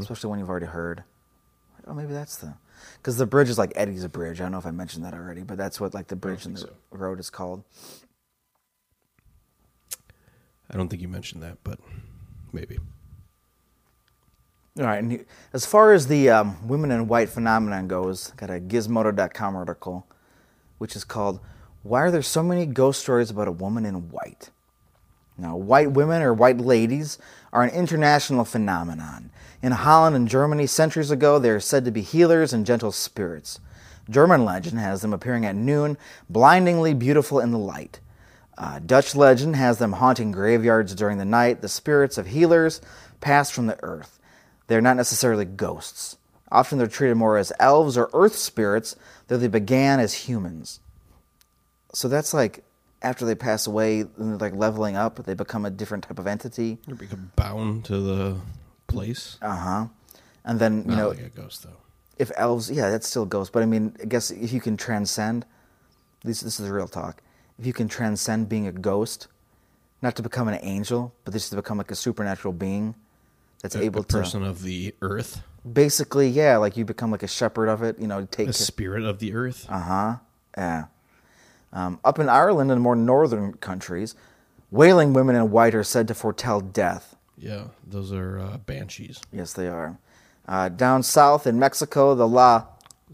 especially 0.00 0.30
when 0.30 0.38
you've 0.38 0.50
already 0.50 0.66
heard. 0.66 1.04
Like, 1.76 1.84
oh, 1.88 1.94
maybe 1.94 2.12
that's 2.12 2.36
the 2.36 2.54
because 2.96 3.16
the 3.16 3.26
bridge 3.26 3.48
is 3.48 3.58
like 3.58 3.72
Eddie's 3.76 4.04
a 4.04 4.08
Bridge. 4.08 4.40
I 4.40 4.44
don't 4.44 4.52
know 4.52 4.58
if 4.58 4.66
I 4.66 4.70
mentioned 4.70 5.04
that 5.04 5.14
already, 5.14 5.42
but 5.42 5.56
that's 5.58 5.80
what 5.80 5.94
like 5.94 6.08
the 6.08 6.16
bridge 6.16 6.46
in 6.46 6.54
the 6.54 6.60
think 6.60 6.72
road 6.90 7.18
is 7.20 7.30
called. 7.30 7.64
I 10.70 10.76
don't 10.76 10.88
think 10.88 11.02
you 11.02 11.08
mentioned 11.08 11.42
that, 11.42 11.58
but 11.64 11.78
maybe. 12.52 12.78
All 14.78 14.86
right. 14.86 14.98
And 15.02 15.12
he- 15.12 15.20
as 15.52 15.66
far 15.66 15.92
as 15.92 16.06
the 16.06 16.30
um, 16.30 16.68
women 16.68 16.90
in 16.90 17.08
white 17.08 17.28
phenomenon 17.28 17.88
goes, 17.88 18.28
got 18.36 18.50
a 18.50 18.60
Gizmodo.com 18.60 19.56
article, 19.56 20.06
which 20.78 20.94
is 20.94 21.04
called 21.04 21.40
"Why 21.82 22.02
Are 22.02 22.10
There 22.10 22.22
So 22.22 22.42
Many 22.42 22.66
Ghost 22.66 23.00
Stories 23.00 23.30
About 23.30 23.48
a 23.48 23.52
Woman 23.52 23.84
in 23.84 24.10
White?" 24.10 24.50
Now, 25.40 25.56
white 25.56 25.92
women 25.92 26.22
or 26.22 26.34
white 26.34 26.58
ladies 26.58 27.18
are 27.52 27.62
an 27.62 27.70
international 27.70 28.44
phenomenon. 28.44 29.30
In 29.62 29.72
Holland 29.72 30.14
and 30.14 30.28
Germany, 30.28 30.66
centuries 30.66 31.10
ago, 31.10 31.38
they 31.38 31.50
are 31.50 31.60
said 31.60 31.84
to 31.86 31.90
be 31.90 32.02
healers 32.02 32.52
and 32.52 32.66
gentle 32.66 32.92
spirits. 32.92 33.58
German 34.08 34.44
legend 34.44 34.78
has 34.78 35.00
them 35.00 35.12
appearing 35.12 35.46
at 35.46 35.56
noon, 35.56 35.96
blindingly 36.28 36.94
beautiful 36.94 37.40
in 37.40 37.52
the 37.52 37.58
light. 37.58 38.00
Uh, 38.58 38.80
Dutch 38.80 39.14
legend 39.16 39.56
has 39.56 39.78
them 39.78 39.92
haunting 39.92 40.32
graveyards 40.32 40.94
during 40.94 41.16
the 41.16 41.24
night, 41.24 41.62
the 41.62 41.68
spirits 41.68 42.18
of 42.18 42.26
healers 42.26 42.82
passed 43.20 43.52
from 43.52 43.66
the 43.66 43.82
earth. 43.82 44.18
They're 44.66 44.82
not 44.82 44.96
necessarily 44.96 45.46
ghosts. 45.46 46.18
Often 46.52 46.78
they're 46.78 46.86
treated 46.86 47.16
more 47.16 47.38
as 47.38 47.52
elves 47.58 47.96
or 47.96 48.10
earth 48.12 48.36
spirits, 48.36 48.96
though 49.28 49.38
they 49.38 49.48
began 49.48 50.00
as 50.00 50.12
humans. 50.12 50.80
So 51.94 52.08
that's 52.08 52.34
like 52.34 52.64
after 53.02 53.24
they 53.24 53.34
pass 53.34 53.66
away, 53.66 54.02
they're 54.02 54.36
like 54.36 54.54
leveling 54.54 54.96
up, 54.96 55.16
they 55.24 55.34
become 55.34 55.64
a 55.64 55.70
different 55.70 56.04
type 56.04 56.18
of 56.18 56.26
entity. 56.26 56.78
You 56.86 56.94
become 56.94 57.32
bound 57.36 57.84
to 57.86 57.98
the 58.00 58.36
place. 58.86 59.38
Uh 59.42 59.56
huh. 59.56 59.86
And 60.44 60.58
then 60.58 60.82
you 60.82 60.88
Not 60.90 60.96
know, 60.96 61.08
like 61.08 61.20
a 61.20 61.28
ghost, 61.28 61.62
though. 61.62 61.76
if 62.18 62.30
elves, 62.36 62.70
yeah, 62.70 62.90
that's 62.90 63.08
still 63.08 63.26
ghost. 63.26 63.52
But 63.52 63.62
I 63.62 63.66
mean, 63.66 63.96
I 64.02 64.06
guess 64.06 64.30
if 64.30 64.52
you 64.52 64.60
can 64.60 64.76
transcend, 64.76 65.44
this 66.24 66.40
this 66.40 66.58
is 66.60 66.68
real 66.68 66.88
talk. 66.88 67.22
If 67.58 67.66
you 67.66 67.72
can 67.72 67.88
transcend 67.88 68.48
being 68.48 68.66
a 68.66 68.72
ghost, 68.72 69.28
not 70.02 70.16
to 70.16 70.22
become 70.22 70.48
an 70.48 70.58
angel, 70.62 71.12
but 71.24 71.32
just 71.34 71.50
to 71.50 71.56
become 71.56 71.76
like 71.78 71.90
a 71.90 71.94
supernatural 71.94 72.52
being 72.54 72.94
that's 73.60 73.74
A, 73.74 73.82
able 73.82 74.00
a 74.00 74.04
to 74.04 74.16
person 74.16 74.42
of 74.42 74.62
the 74.62 74.94
earth, 75.02 75.42
basically, 75.70 76.28
yeah, 76.28 76.56
like 76.56 76.76
you 76.78 76.84
become 76.86 77.10
like 77.10 77.22
a 77.22 77.28
shepherd 77.28 77.68
of 77.68 77.82
it. 77.82 77.98
You 77.98 78.06
know, 78.06 78.26
take 78.30 78.48
a 78.48 78.52
spirit 78.54 79.04
of 79.04 79.18
the 79.18 79.34
earth. 79.34 79.66
Uh 79.68 79.78
huh. 79.80 80.16
Yeah. 80.56 80.84
Um, 81.72 82.00
up 82.04 82.18
in 82.18 82.28
Ireland 82.28 82.70
and 82.72 82.80
more 82.80 82.96
northern 82.96 83.52
countries, 83.54 84.14
wailing 84.70 85.12
women 85.12 85.36
in 85.36 85.50
white 85.50 85.74
are 85.74 85.84
said 85.84 86.08
to 86.08 86.14
foretell 86.14 86.60
death. 86.60 87.16
yeah, 87.36 87.64
those 87.86 88.12
are 88.12 88.38
uh, 88.40 88.56
banshees. 88.58 89.20
Yes, 89.32 89.52
they 89.52 89.68
are. 89.68 89.98
Uh, 90.48 90.68
down 90.68 91.02
south 91.02 91.46
in 91.46 91.58
Mexico, 91.58 92.14
the 92.16 92.26
La, 92.26 92.66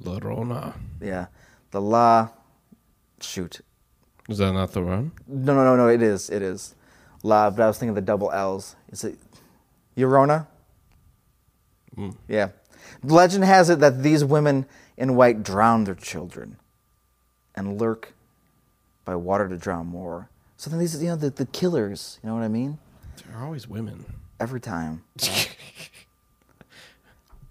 La 0.03 0.19
Rona. 0.23 0.75
yeah, 1.03 1.27
the 1.71 1.81
La, 1.83 2.31
shoot, 3.21 3.61
Is 4.29 4.39
that 4.39 4.53
not 4.53 4.73
the 4.73 4.83
one? 4.83 5.13
no, 5.29 5.55
no, 5.55 5.63
no, 5.65 5.77
no, 5.77 5.89
it 5.89 6.01
is, 6.03 6.31
it 6.31 6.41
is, 6.43 6.75
La. 7.23 7.51
But 7.51 7.63
I 7.63 7.67
was 7.67 7.77
thinking 7.79 7.95
the 7.95 8.01
double 8.01 8.31
L's. 8.33 8.75
Is 8.91 9.05
it 9.05 9.19
Llorona? 9.97 10.47
Yeah. 12.29 12.49
Legend 13.03 13.45
has 13.45 13.71
it 13.71 13.81
that 13.81 14.03
these 14.03 14.25
women 14.25 14.67
in 14.97 15.17
white 15.17 15.43
drown 15.43 15.85
their 15.85 15.95
children, 15.95 16.57
and 17.55 17.81
lurk 17.81 18.13
by 19.07 19.17
water 19.17 19.49
to 19.49 19.57
drown 19.57 19.87
more. 19.87 20.29
So 20.59 20.69
then 20.69 20.79
these, 20.79 21.01
you 21.03 21.09
know, 21.09 21.17
the, 21.17 21.31
the 21.31 21.47
killers. 21.47 22.19
You 22.23 22.29
know 22.29 22.35
what 22.35 22.45
I 22.45 22.49
mean? 22.49 22.77
They're 23.31 23.43
always 23.43 23.67
women. 23.67 24.05
Every 24.39 24.61
time. 24.61 25.05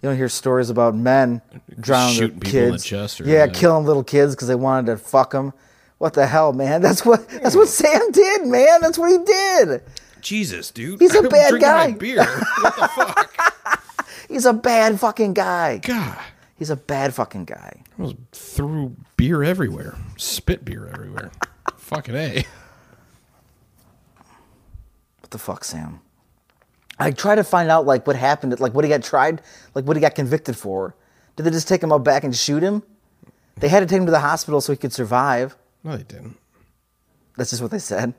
You 0.01 0.09
don't 0.09 0.17
hear 0.17 0.29
stories 0.29 0.69
about 0.69 0.93
men 0.93 1.41
drowning 1.79 2.15
Shooting 2.15 2.39
people 2.39 2.59
in 2.59 2.65
the 2.65 2.71
kids. 2.73 2.85
chest 2.85 3.21
or 3.21 3.23
yeah, 3.23 3.47
killing 3.47 3.85
little 3.87 4.03
kids 4.03 4.35
because 4.35 4.47
they 4.47 4.53
wanted 4.53 4.91
to 4.91 4.97
fuck 4.97 5.31
them. 5.31 5.51
What 5.97 6.13
the 6.13 6.27
hell, 6.27 6.53
man? 6.53 6.83
That's 6.83 7.03
what 7.03 7.27
that's 7.27 7.55
what 7.55 7.67
Sam 7.69 8.11
did, 8.11 8.45
man. 8.45 8.81
That's 8.81 8.99
what 8.99 9.09
he 9.09 9.17
did. 9.25 9.81
Jesus, 10.21 10.69
dude. 10.69 10.99
He's 10.99 11.15
a 11.15 11.19
I'm 11.23 11.29
bad 11.29 11.49
drinking 11.49 11.69
my 11.71 11.89
guy. 11.89 11.97
beer. 11.97 12.23
What 12.25 12.75
the 12.75 12.87
fuck? 12.89 13.81
He's 14.29 14.45
a 14.45 14.53
bad 14.53 14.99
fucking 14.99 15.33
guy. 15.33 15.79
God. 15.79 16.19
He's 16.55 16.69
a 16.69 16.75
bad 16.75 17.13
fucking 17.13 17.45
guy. 17.45 17.83
Threw 18.31 18.95
beer 19.17 19.43
everywhere. 19.43 19.95
Spit 20.17 20.63
beer 20.63 20.87
everywhere. 20.87 21.31
Fucking 21.77 22.15
A. 22.15 22.45
What 25.19 25.31
the 25.31 25.37
fuck, 25.37 25.63
Sam? 25.63 25.99
I 26.97 27.11
try 27.11 27.35
to 27.35 27.43
find 27.43 27.69
out 27.69 27.85
like 27.85 28.07
what 28.07 28.15
happened, 28.15 28.57
like 28.59 28.73
what 28.73 28.85
he 28.85 28.89
got 28.89 29.03
tried, 29.03 29.41
like 29.73 29.85
what 29.85 29.97
he 29.97 30.01
got 30.01 30.15
convicted 30.15 30.55
for. 30.55 30.95
Did 31.35 31.43
they 31.43 31.49
just 31.51 31.67
take 31.67 31.83
him 31.83 31.91
out 31.91 32.03
back 32.05 32.23
and 32.23 32.33
shoot 32.35 32.63
him? 32.63 32.83
They 33.57 33.67
had 33.67 33.81
to 33.81 33.85
take 33.85 33.99
him 33.99 34.05
to 34.05 34.11
the 34.11 34.19
hospital 34.19 34.61
so 34.61 34.71
he 34.71 34.77
could 34.77 34.93
survive. 34.93 35.57
No, 35.83 35.97
they 35.97 36.03
didn't. 36.03 36.37
That's 37.35 37.49
just 37.49 37.61
what 37.61 37.71
they 37.71 37.79
said, 37.79 38.13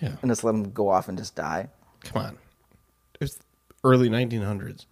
Yeah. 0.00 0.16
and 0.20 0.30
just 0.30 0.42
let 0.42 0.54
him 0.54 0.72
go 0.72 0.88
off 0.88 1.08
and 1.08 1.16
just 1.16 1.36
die. 1.36 1.68
Come 2.02 2.22
on. 2.22 2.38
It 3.14 3.20
was 3.20 3.38
early 3.84 4.08
1900s. 4.08 4.86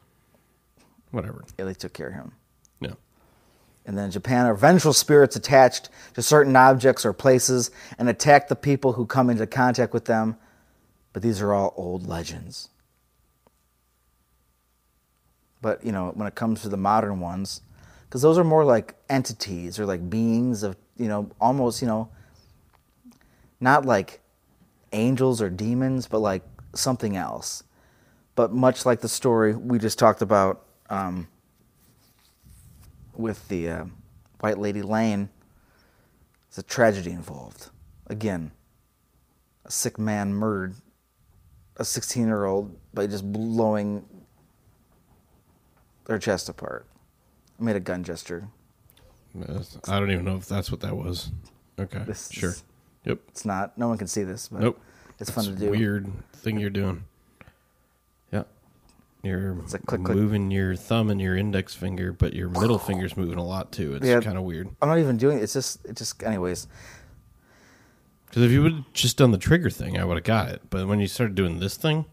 Whatever. 1.11 1.45
Yeah, 1.59 1.65
they 1.65 1.75
took 1.75 1.93
care 1.93 2.09
of 2.09 2.15
him. 2.15 2.33
And 3.87 3.97
then 3.97 4.11
Japan 4.11 4.47
are 4.47 4.55
vengeful 4.55 4.93
spirits 4.93 5.37
attached 5.37 5.89
to 6.15 6.23
certain 6.23 6.57
objects 6.57 7.07
or 7.07 7.13
places 7.13 7.71
and 7.99 8.09
attack 8.09 8.49
the 8.49 8.57
people 8.57 8.95
who 8.95 9.07
come 9.07 9.31
into 9.31 9.47
contact 9.47 9.95
with 9.95 10.07
them. 10.07 10.37
But 11.13 11.23
these 11.23 11.41
are 11.41 11.55
all 11.55 11.73
old 11.77 12.07
legends. 12.07 12.69
But, 15.63 15.85
you 15.85 15.93
know, 15.93 16.11
when 16.15 16.27
it 16.27 16.35
comes 16.35 16.63
to 16.63 16.69
the 16.69 16.77
modern 16.77 17.21
ones, 17.21 17.61
because 18.05 18.23
those 18.23 18.39
are 18.39 18.45
more 18.45 18.65
like 18.65 18.97
entities 19.09 19.79
or 19.79 19.87
like 19.87 20.11
beings 20.11 20.65
of, 20.65 20.77
you 20.97 21.09
know, 21.09 21.31
almost, 21.41 21.81
you 21.81 21.89
know, 21.89 22.09
not 23.61 23.85
like 23.85 24.21
angels 24.93 25.41
or 25.41 25.49
demons, 25.49 26.07
but 26.07 26.19
like 26.19 26.43
something 26.75 27.17
else. 27.17 27.63
But 28.35 28.53
much 28.53 28.85
like 28.85 29.01
the 29.01 29.09
story 29.09 29.55
we 29.55 29.79
just 29.79 29.99
talked 29.99 30.23
about 30.23 30.65
um, 30.91 31.29
with 33.19 33.49
the 33.49 33.69
uh, 33.69 33.85
White 34.41 34.59
Lady 34.59 34.83
Lane, 34.83 35.29
there's 36.51 36.59
a 36.59 36.63
tragedy 36.63 37.11
involved. 37.11 37.71
Again, 38.09 38.53
a 39.65 39.71
sick 39.71 39.99
man 39.99 40.33
murdered 40.35 40.75
a 41.77 41.85
16 41.85 42.27
year 42.27 42.45
old 42.45 42.77
by 42.95 43.07
just 43.07 43.31
blowing 43.33 44.05
their 46.07 46.19
chest 46.19 46.49
apart. 46.49 46.87
I 47.61 47.65
made 47.65 47.77
a 47.77 47.81
gun 47.81 48.05
gesture. 48.05 48.49
I 49.87 49.99
don't 50.01 50.11
even 50.11 50.25
know 50.25 50.37
if 50.37 50.47
that's 50.47 50.71
what 50.71 50.81
that 50.81 50.97
was. 50.97 51.31
Okay. 51.79 52.03
This 52.07 52.31
sure. 52.31 52.51
is- 52.51 52.63
Yep. 53.05 53.21
It's 53.29 53.45
not. 53.45 53.79
No 53.79 53.87
one 53.87 53.99
can 53.99 54.09
see 54.09 54.25
this, 54.25 54.49
but 54.49 54.61
Nope. 54.63 54.81
it's 55.21 55.31
fun 55.31 55.45
That's 55.45 55.61
to 55.61 55.65
do. 55.67 55.71
Weird 55.71 56.11
thing 56.33 56.59
you're 56.59 56.71
doing. 56.71 57.05
You're 59.27 59.59
It's 59.61 59.75
a 59.75 59.79
click, 59.79 60.05
click. 60.05 60.17
moving 60.17 60.51
your 60.51 60.77
thumb 60.77 61.11
and 61.11 61.21
your 61.21 61.37
index 61.37 61.75
finger, 61.75 62.13
but 62.13 62.33
your 62.33 62.49
middle 62.49 62.79
finger's 62.79 63.17
moving 63.17 63.39
a 63.39 63.45
lot 63.45 63.73
too. 63.73 63.95
It's 63.97 64.07
Yeah. 64.07 64.21
kind 64.21 64.39
of 64.39 64.45
weird. 64.45 64.69
I'm 64.81 64.89
not 64.89 64.99
even 64.99 65.17
doing 65.17 65.39
it. 65.39 65.43
It's 65.43 65.53
just, 65.53 65.85
it 65.85 65.97
just, 65.97 66.23
anyways. 66.23 66.67
Because 68.27 68.43
if 68.45 68.51
you 68.51 68.63
would 68.63 68.85
just 68.95 69.17
done 69.17 69.31
the 69.33 69.39
trigger 69.39 69.71
thing, 69.71 69.99
I 69.99 70.05
would 70.05 70.17
have 70.17 70.25
got 70.25 70.49
it. 70.51 70.63
But 70.71 70.87
when 70.87 71.01
you 71.01 71.07
started 71.09 71.35
doing 71.35 71.59
this 71.59 71.77
thing, 71.77 72.05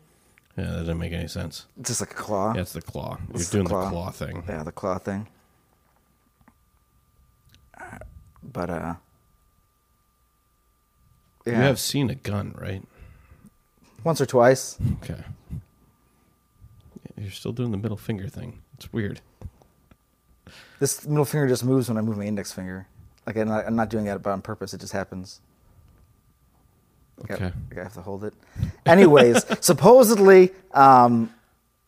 yeah, 0.57 0.71
that 0.71 0.79
didn't 0.79 0.99
make 0.99 1.13
any 1.13 1.27
sense. 1.27 1.65
It's 1.79 1.89
just 1.89 2.01
like 2.01 2.11
a 2.11 2.15
claw. 2.15 2.53
Yeah, 2.55 2.61
it's 2.61 2.73
the 2.73 2.81
claw. 2.81 3.17
You're 3.33 3.43
the 3.43 3.51
doing 3.51 3.67
claw. 3.67 3.83
the 3.85 3.89
claw 3.91 4.09
thing. 4.11 4.43
Yeah, 4.47 4.63
the 4.63 4.71
claw 4.71 4.97
thing. 4.97 5.27
But 8.43 8.69
uh, 8.69 8.95
yeah, 11.45 11.51
You 11.53 11.57
have 11.57 11.79
seen 11.79 12.09
a 12.09 12.15
gun, 12.15 12.53
right? 12.57 12.83
once 14.03 14.19
or 14.19 14.25
twice. 14.25 14.77
Okay. 15.01 15.23
You're 17.23 17.31
still 17.31 17.53
doing 17.53 17.71
the 17.71 17.77
middle 17.77 17.95
finger 17.95 18.27
thing. 18.27 18.59
It's 18.75 18.91
weird. 18.91 19.21
This 20.79 21.07
middle 21.07 21.23
finger 21.23 21.47
just 21.47 21.63
moves 21.63 21.87
when 21.87 21.97
I 21.97 22.01
move 22.01 22.17
my 22.17 22.25
index 22.25 22.51
finger. 22.51 22.85
Like 23.25 23.37
I'm 23.37 23.47
not, 23.47 23.65
I'm 23.65 23.77
not 23.77 23.89
doing 23.89 24.07
it 24.07 24.27
on 24.27 24.41
purpose. 24.41 24.73
It 24.73 24.81
just 24.81 24.91
happens. 24.91 25.39
I 27.29 27.33
Okay. 27.33 27.51
I 27.77 27.83
have 27.83 27.93
to 27.93 28.01
hold 28.01 28.25
it. 28.25 28.33
Anyways, 28.85 29.45
supposedly, 29.65 30.51
um, 30.73 31.33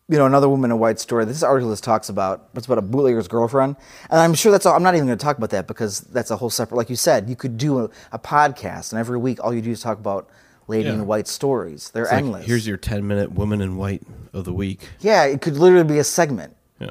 you 0.08 0.16
know, 0.16 0.24
another 0.24 0.48
woman 0.48 0.70
in 0.70 0.72
a 0.72 0.76
white 0.76 0.98
story. 0.98 1.26
This 1.26 1.42
article 1.42 1.70
just 1.70 1.84
talks 1.84 2.08
about. 2.08 2.48
It's 2.54 2.64
about 2.64 2.78
a 2.78 2.82
bootlegger's 2.82 3.28
girlfriend, 3.28 3.76
and 4.08 4.20
I'm 4.20 4.32
sure 4.32 4.52
that's. 4.52 4.64
All, 4.64 4.74
I'm 4.74 4.82
not 4.82 4.94
even 4.94 5.06
going 5.06 5.18
to 5.18 5.22
talk 5.22 5.36
about 5.36 5.50
that 5.50 5.66
because 5.66 6.00
that's 6.00 6.30
a 6.30 6.36
whole 6.36 6.48
separate. 6.48 6.78
Like 6.78 6.88
you 6.88 6.96
said, 6.96 7.28
you 7.28 7.36
could 7.36 7.58
do 7.58 7.80
a, 7.80 7.90
a 8.12 8.18
podcast, 8.18 8.92
and 8.92 9.00
every 9.00 9.18
week 9.18 9.42
all 9.44 9.52
you 9.52 9.60
do 9.60 9.72
is 9.72 9.80
talk 9.82 9.98
about 9.98 10.30
lady 10.68 10.88
Yeah. 10.88 10.94
in 10.94 11.06
white 11.06 11.28
stories. 11.28 11.90
They're 11.90 12.04
It's 12.04 12.12
like, 12.12 12.22
endless. 12.24 12.46
here's 12.46 12.66
your 12.66 12.76
10 12.76 13.06
minute 13.06 13.32
woman 13.32 13.60
in 13.60 13.76
white 13.76 14.02
of 14.32 14.44
the 14.44 14.52
week. 14.52 14.88
yeah, 15.00 15.24
it 15.24 15.40
could 15.40 15.56
literally 15.56 15.84
be 15.84 15.98
a 15.98 16.04
segment 16.04 16.56
Yeah. 16.78 16.90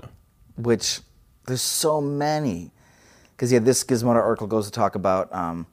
which 0.58 1.02
there's 1.46 1.62
so 1.62 2.02
many. 2.02 2.72
Because 3.32 3.52
yeah, 3.52 3.60
this 3.60 3.84
Gizmodo 3.84 4.16
article 4.16 4.48
goes 4.48 4.66
to 4.66 4.72
talk 4.72 4.96
about 4.96 5.34
um, 5.34 5.68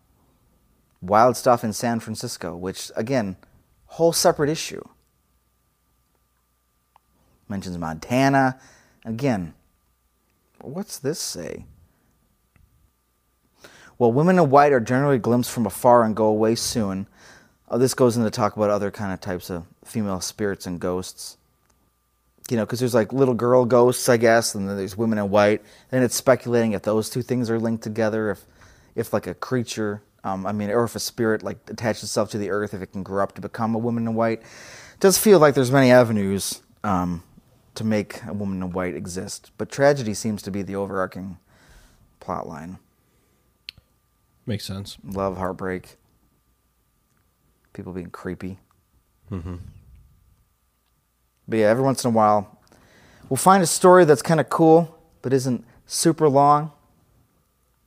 wild 1.01 1.37
stuff 1.37 1.63
in 1.63 1.73
San 1.73 2.01
Francisco, 2.01 2.57
which 2.57 2.91
again, 2.97 3.37
whole 3.87 4.13
separate 4.13 4.51
issue. 4.51 4.83
Mentions 7.49 7.77
Montana. 7.79 8.59
Again, 9.05 9.55
what's 10.61 10.99
this 10.99 11.21
say? 11.21 11.67
Well, 13.99 14.13
women 14.13 14.39
in 14.39 14.51
white 14.51 14.73
are 14.73 14.81
generally 14.81 15.19
glimpsed 15.19 15.51
from 15.53 15.67
afar 15.67 16.03
and 16.03 16.17
go 16.17 16.25
away 16.27 16.55
soon. 16.55 17.07
Oh, 17.73 17.79
this 17.79 17.95
goes 17.95 18.19
into 18.19 18.31
talk 18.31 18.55
about 18.55 18.69
other 18.69 18.91
kind 18.91 19.15
of 19.15 19.21
types 19.21 19.49
of 19.49 19.65
female 19.83 20.21
spirits 20.21 20.67
and 20.67 20.79
ghosts. 20.79 21.39
You 22.51 22.59
know, 22.59 22.67
because 22.67 22.81
there's 22.81 22.93
like 22.93 23.15
little 23.15 23.33
girl 23.33 23.65
ghosts, 23.65 24.11
I 24.11 24.19
guess, 24.19 24.55
and 24.55 24.69
then 24.69 24.77
there's 24.77 24.95
women 24.95 25.19
in 25.19 25.31
white. 25.31 25.63
Then 25.91 26.03
it's 26.03 26.15
speculating 26.15 26.73
if 26.73 26.83
those 26.83 27.09
two 27.09 27.23
things 27.23 27.49
are 27.49 27.59
linked 27.59 27.83
together, 27.83 28.31
if, 28.31 28.45
if 28.95 29.15
like 29.15 29.27
a 29.27 29.33
creature, 29.33 30.03
um, 30.23 30.45
I 30.45 30.53
mean, 30.53 30.69
or 30.69 30.85
if 30.85 30.95
a 30.95 31.01
spirit 31.01 31.43
like 31.43 31.59
attaches 31.71 32.03
itself 32.03 32.31
to 32.33 32.39
the 32.39 32.51
earth, 32.51 32.75
if 32.75 32.83
it 32.83 32.93
can 32.93 33.03
grow 33.03 33.23
up 33.23 33.35
to 33.37 33.41
become 33.41 33.75
a 33.75 33.79
woman 33.79 34.07
in 34.07 34.15
white. 34.15 34.41
It 34.41 35.01
does 35.01 35.17
feel 35.17 35.39
like 35.39 35.55
there's 35.55 35.73
many 35.73 35.91
avenues 35.91 36.61
um, 36.85 37.23
to 37.75 37.85
make 37.85 38.23
a 38.25 38.35
woman 38.35 38.63
in 38.63 38.73
white 38.73 38.95
exist, 38.95 39.51
but 39.57 39.71
tragedy 39.71 40.13
seems 40.13 40.43
to 40.43 40.51
be 40.51 40.61
the 40.61 40.77
overarching 40.77 41.39
plot 42.21 42.47
line. 42.47 42.79
Makes 44.45 44.67
sense. 44.67 44.99
Love, 45.03 45.39
heartbreak, 45.39 45.97
people 47.73 47.93
being 47.93 48.11
creepy. 48.11 48.59
Mm-hmm. 49.31 49.57
But 51.49 51.59
yeah, 51.59 51.67
every 51.67 51.83
once 51.83 52.05
in 52.05 52.09
a 52.09 52.13
while, 52.15 52.61
we'll 53.29 53.37
find 53.37 53.63
a 53.63 53.67
story 53.67 54.05
that's 54.05 54.23
kind 54.23 54.41
of 54.41 54.49
cool, 54.49 54.99
but 55.23 55.33
isn't 55.33 55.65
super 55.87 56.29
long. 56.29 56.73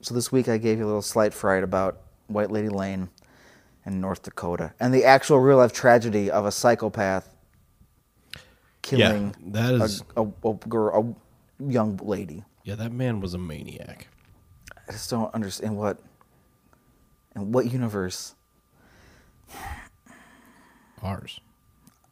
So 0.02 0.14
this 0.14 0.32
week 0.32 0.48
I 0.48 0.58
gave 0.58 0.78
you 0.78 0.86
a 0.86 0.88
little 0.88 1.02
slight 1.02 1.34
fright 1.34 1.64
about 1.64 2.02
White 2.28 2.52
Lady 2.52 2.70
Lane 2.70 3.10
in 3.86 4.02
North 4.02 4.24
Dakota 4.24 4.74
and 4.80 4.94
the 4.94 5.04
actual 5.04 5.40
real 5.40 5.58
life 5.58 5.74
tragedy 5.74 6.30
of 6.30 6.46
a 6.46 6.52
psychopath 6.52 7.36
killing 8.82 9.36
yeah, 9.44 9.52
that 9.52 9.74
is 9.76 10.04
a, 10.16 10.24
a, 10.24 10.50
a 10.50 10.54
girl, 10.54 11.18
a 11.60 11.72
young 11.72 11.98
lady. 11.98 12.44
Yeah, 12.64 12.76
that 12.76 12.92
man 12.92 13.20
was 13.20 13.34
a 13.34 13.38
maniac. 13.38 14.08
I 14.88 14.92
just 14.92 15.10
don't 15.10 15.34
understand 15.34 15.78
what 15.78 16.00
in 17.36 17.52
what 17.52 17.72
universe 17.72 18.36
Ours. 21.04 21.40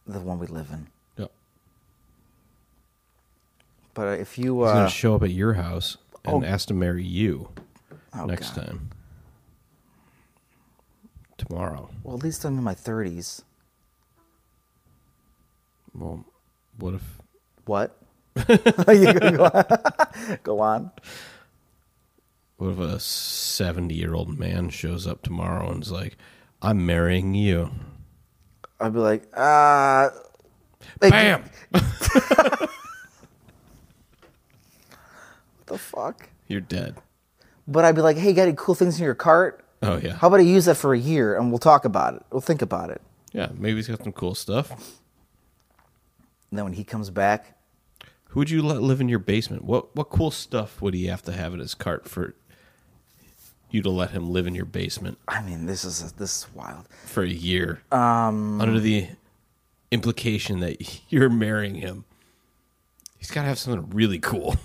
the 0.05 0.19
one 0.19 0.39
we 0.39 0.47
live 0.47 0.69
in. 0.71 0.87
Yep. 1.17 1.31
But 3.93 4.19
if 4.19 4.37
you 4.37 4.61
He's 4.61 4.69
uh, 4.69 4.73
gonna 4.73 4.89
show 4.89 5.15
up 5.15 5.23
at 5.23 5.31
your 5.31 5.53
house 5.53 5.97
and 6.25 6.43
oh. 6.43 6.47
ask 6.47 6.67
to 6.67 6.73
marry 6.73 7.03
you 7.03 7.49
oh, 8.17 8.25
next 8.25 8.55
God. 8.55 8.67
time. 8.67 8.89
Tomorrow. 11.37 11.89
well, 12.03 12.15
at 12.15 12.23
least 12.23 12.45
I'm 12.45 12.57
in 12.57 12.63
my 12.63 12.73
thirties. 12.75 13.41
Well, 15.93 16.25
what 16.77 16.93
if 16.95 17.03
What? 17.65 17.97
you 18.87 19.13
go 19.13 19.45
on. 19.45 20.37
go 20.43 20.59
on. 20.59 20.91
what 22.57 22.69
if 22.69 22.79
a 22.79 22.99
seventy 22.99 23.95
year 23.95 24.13
old 24.13 24.37
man 24.39 24.69
shows 24.69 25.05
up 25.05 25.21
tomorrow 25.21 25.71
and 25.71 25.83
is 25.83 25.91
like, 25.91 26.17
"I'm 26.63 26.85
marrying 26.85 27.33
you." 27.35 27.69
I'd 28.79 28.93
be 28.93 28.99
like, 28.99 29.23
uh, 29.33 30.09
hey, 31.01 31.09
Bam. 31.09 31.43
What 35.57 35.67
the 35.67 35.77
fuck? 35.77 36.29
You're 36.47 36.61
dead. 36.61 36.97
But 37.67 37.85
I'd 37.85 37.95
be 37.95 38.01
like, 38.01 38.17
hey, 38.17 38.29
you 38.29 38.35
got 38.35 38.43
any 38.43 38.55
cool 38.57 38.75
things 38.75 38.99
in 38.99 39.05
your 39.05 39.15
cart? 39.15 39.63
Oh 39.81 39.97
yeah. 39.97 40.13
How 40.17 40.27
about 40.27 40.41
I 40.41 40.43
use 40.43 40.65
that 40.65 40.75
for 40.75 40.93
a 40.93 40.99
year 40.99 41.37
and 41.37 41.49
we'll 41.49 41.59
talk 41.59 41.85
about 41.85 42.15
it. 42.15 42.23
We'll 42.31 42.41
think 42.41 42.61
about 42.61 42.89
it. 42.89 43.01
Yeah, 43.31 43.49
maybe 43.55 43.77
he's 43.77 43.87
got 43.87 44.03
some 44.03 44.11
cool 44.11 44.35
stuff. 44.35 44.71
And 44.71 46.57
then 46.57 46.65
when 46.65 46.73
he 46.73 46.83
comes 46.83 47.09
back, 47.09 47.57
Who 48.29 48.39
would 48.41 48.49
you 48.49 48.61
let 48.61 48.81
live 48.81 48.99
in 49.01 49.09
your 49.09 49.19
basement? 49.19 49.63
What 49.63 49.95
what 49.95 50.09
cool 50.09 50.31
stuff 50.31 50.81
would 50.81 50.93
he 50.93 51.05
have 51.07 51.21
to 51.23 51.31
have 51.31 51.53
in 51.53 51.59
his 51.59 51.73
cart 51.75 52.07
for 52.07 52.35
you 53.73 53.81
to 53.81 53.89
let 53.89 54.11
him 54.11 54.29
live 54.29 54.45
in 54.47 54.55
your 54.55 54.65
basement 54.65 55.17
I 55.27 55.41
mean, 55.41 55.65
this 55.65 55.83
is 55.83 56.11
this 56.13 56.37
is 56.43 56.53
wild. 56.53 56.87
for 57.05 57.23
a 57.23 57.27
year? 57.27 57.81
Um, 57.91 58.61
under 58.61 58.79
the 58.79 59.07
implication 59.91 60.59
that 60.61 61.01
you're 61.09 61.29
marrying 61.29 61.75
him, 61.75 62.05
he's 63.17 63.31
got 63.31 63.41
to 63.41 63.47
have 63.47 63.59
something 63.59 63.89
really 63.89 64.19
cool. 64.19 64.55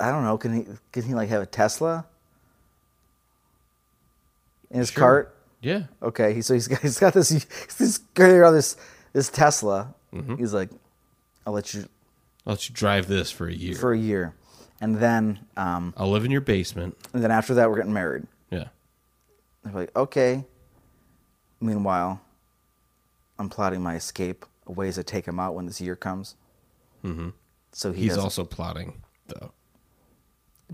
I 0.00 0.10
don't 0.10 0.22
know. 0.24 0.38
Can 0.38 0.54
he 0.54 0.66
can 0.92 1.02
he 1.02 1.14
like 1.14 1.28
have 1.28 1.42
a 1.42 1.46
Tesla 1.46 2.06
in 4.70 4.78
his 4.80 4.90
cart? 4.90 5.34
Yeah, 5.60 5.84
Okay, 6.00 6.34
he, 6.34 6.42
so 6.42 6.54
he's 6.54 6.68
got 6.68 6.78
he's 6.82 6.98
got 6.98 7.14
this 7.14 7.30
this 7.78 7.98
carrying 8.14 8.36
around 8.36 8.54
this 8.54 8.76
this 9.12 9.28
Tesla. 9.28 9.94
Mm-hmm. 10.14 10.36
He's 10.36 10.54
like, 10.54 10.70
I'll 11.46 11.52
let 11.52 11.74
you 11.74 11.88
I'll 12.46 12.52
let 12.54 12.68
you 12.68 12.74
drive 12.74 13.08
this 13.08 13.30
for 13.30 13.48
a 13.48 13.52
year. 13.52 13.74
for 13.74 13.92
a 13.92 13.98
year, 13.98 14.34
and 14.80 14.96
then 14.98 15.40
um, 15.56 15.92
I'll 15.96 16.10
live 16.10 16.24
in 16.24 16.30
your 16.30 16.40
basement. 16.40 16.96
and 17.12 17.22
then 17.22 17.30
after 17.30 17.54
that 17.54 17.68
we're 17.70 17.76
getting 17.76 17.92
married. 17.92 18.26
Yeah, 18.50 18.68
They're 19.64 19.72
like, 19.72 19.96
okay. 19.96 20.44
Meanwhile, 21.60 22.20
I'm 23.38 23.48
plotting 23.48 23.82
my 23.82 23.96
escape, 23.96 24.44
ways 24.66 24.94
to 24.96 25.02
take 25.04 25.26
him 25.26 25.40
out 25.40 25.54
when 25.54 25.66
this 25.66 25.80
year 25.80 25.96
comes. 25.96 26.36
Mm-hmm. 27.04 27.30
So 27.72 27.92
he 27.92 28.02
he's 28.02 28.08
doesn't- 28.10 28.24
also 28.24 28.44
plotting 28.44 29.02
though. 29.26 29.52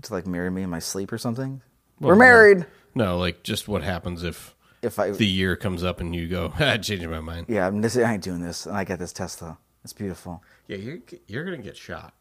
to 0.01 0.13
like 0.13 0.25
marry 0.27 0.49
me 0.51 0.61
in 0.63 0.69
my 0.69 0.79
sleep 0.79 1.11
or 1.11 1.17
something. 1.17 1.61
Well, 1.99 2.09
We're 2.09 2.15
no. 2.15 2.19
married. 2.19 2.65
No, 2.93 3.17
like 3.17 3.43
just 3.43 3.67
what 3.67 3.83
happens 3.83 4.23
if 4.23 4.55
If 4.81 4.99
I, 4.99 5.11
the 5.11 5.25
year 5.27 5.55
comes 5.55 5.83
up 5.83 5.99
and 5.99 6.15
you 6.15 6.27
go, 6.27 6.53
I 6.59 6.77
changed 6.77 7.07
my 7.07 7.19
mind. 7.19 7.47
yeah, 7.49 7.67
I'm 7.67 7.81
this, 7.81 7.97
I 7.97 8.13
ain't 8.13 8.23
doing 8.23 8.41
this, 8.41 8.65
and 8.65 8.75
I 8.77 8.83
get 8.83 8.99
this 8.99 9.11
Tesla. 9.13 9.57
It's 9.83 9.93
beautiful. 9.93 10.43
Yeah, 10.67 10.77
you're 10.77 10.99
you're 11.27 11.43
gonna 11.45 11.57
get 11.57 11.77
shot. 11.77 12.13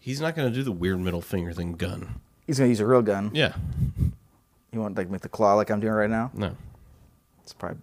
He's 0.00 0.20
not 0.20 0.34
gonna 0.36 0.50
do 0.50 0.62
the 0.62 0.72
weird 0.72 1.00
middle 1.00 1.20
finger 1.20 1.52
thing 1.52 1.72
gun. 1.74 2.20
He's 2.46 2.58
gonna 2.58 2.68
use 2.70 2.80
a 2.80 2.86
real 2.86 3.02
gun. 3.02 3.30
Yeah, 3.34 3.54
You 4.72 4.80
want 4.80 4.96
like 4.96 5.10
make 5.10 5.20
the 5.22 5.28
claw 5.28 5.54
like 5.54 5.70
I'm 5.70 5.80
doing 5.80 5.92
right 5.92 6.08
now? 6.10 6.30
no, 6.34 6.56
It's 7.42 7.52
probably 7.52 7.78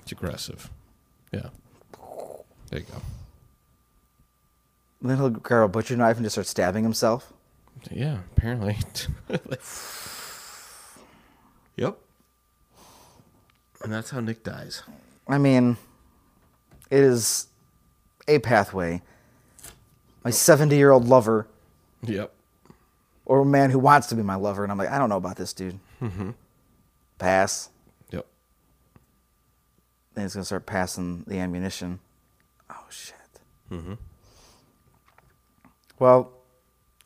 it's 0.00 0.12
aggressive. 0.12 0.68
Yeah, 1.32 1.48
there 2.70 2.80
you 2.80 2.86
go. 2.86 3.00
then 5.00 5.16
he'll 5.16 5.30
grab 5.30 5.62
a 5.64 5.68
butcher 5.68 5.96
knife 5.96 6.16
and 6.16 6.24
just 6.26 6.34
start 6.34 6.46
stabbing 6.46 6.82
himself. 6.84 7.32
Yeah, 7.90 8.18
apparently. 8.36 8.76
yep. 11.76 11.96
And 13.82 13.92
that's 13.92 14.10
how 14.10 14.20
Nick 14.20 14.44
dies. 14.44 14.82
I 15.26 15.38
mean, 15.38 15.76
it 16.90 17.00
is 17.00 17.48
a 18.28 18.38
pathway. 18.38 19.02
My 20.24 20.30
70 20.30 20.76
year 20.76 20.90
old 20.90 21.06
lover, 21.08 21.46
Yep. 22.02 22.32
or 23.26 23.40
a 23.40 23.44
man 23.44 23.70
who 23.70 23.78
wants 23.78 24.06
to 24.08 24.14
be 24.14 24.22
my 24.22 24.34
lover, 24.36 24.62
and 24.62 24.70
I'm 24.72 24.78
like, 24.78 24.90
I 24.90 24.98
don't 24.98 25.08
know 25.08 25.16
about 25.16 25.36
this 25.36 25.52
dude. 25.52 25.78
Mm-hmm. 26.00 26.30
Pass. 27.18 27.70
Yep. 28.10 28.26
Then 30.14 30.24
he's 30.24 30.34
gonna 30.34 30.44
start 30.44 30.66
passing 30.66 31.24
the 31.26 31.38
ammunition. 31.38 31.98
Oh 32.70 32.84
shit. 32.90 33.14
Mm-hmm. 33.70 33.94
Well, 35.98 36.32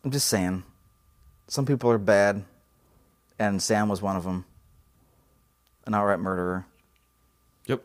I'm 0.05 0.11
just 0.11 0.29
saying, 0.29 0.63
some 1.49 1.67
people 1.67 1.91
are 1.91 1.99
bad, 1.99 2.45
and 3.39 3.63
Sam 3.63 3.89
was 3.89 4.01
one 4.01 4.17
of 4.17 4.25
them. 4.25 4.45
An 5.87 5.95
outright 5.95 6.19
murderer. 6.21 6.67
Yep. 7.67 7.83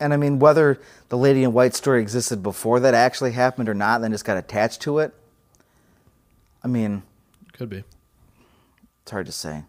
And 0.00 0.12
I 0.14 0.16
mean, 0.16 0.38
whether 0.38 0.80
the 1.10 1.18
Lady 1.18 1.44
in 1.44 1.52
White 1.52 1.74
story 1.74 2.00
existed 2.00 2.42
before 2.42 2.80
that 2.80 2.94
actually 2.94 3.32
happened 3.32 3.68
or 3.68 3.74
not, 3.74 4.00
then 4.00 4.10
just 4.12 4.24
got 4.24 4.36
attached 4.38 4.80
to 4.82 4.98
it. 4.98 5.12
I 6.64 6.68
mean, 6.68 7.02
Could 7.52 7.68
be. 7.68 7.84
it's 9.02 9.10
hard 9.10 9.26
to 9.26 9.32
say. 9.32 9.64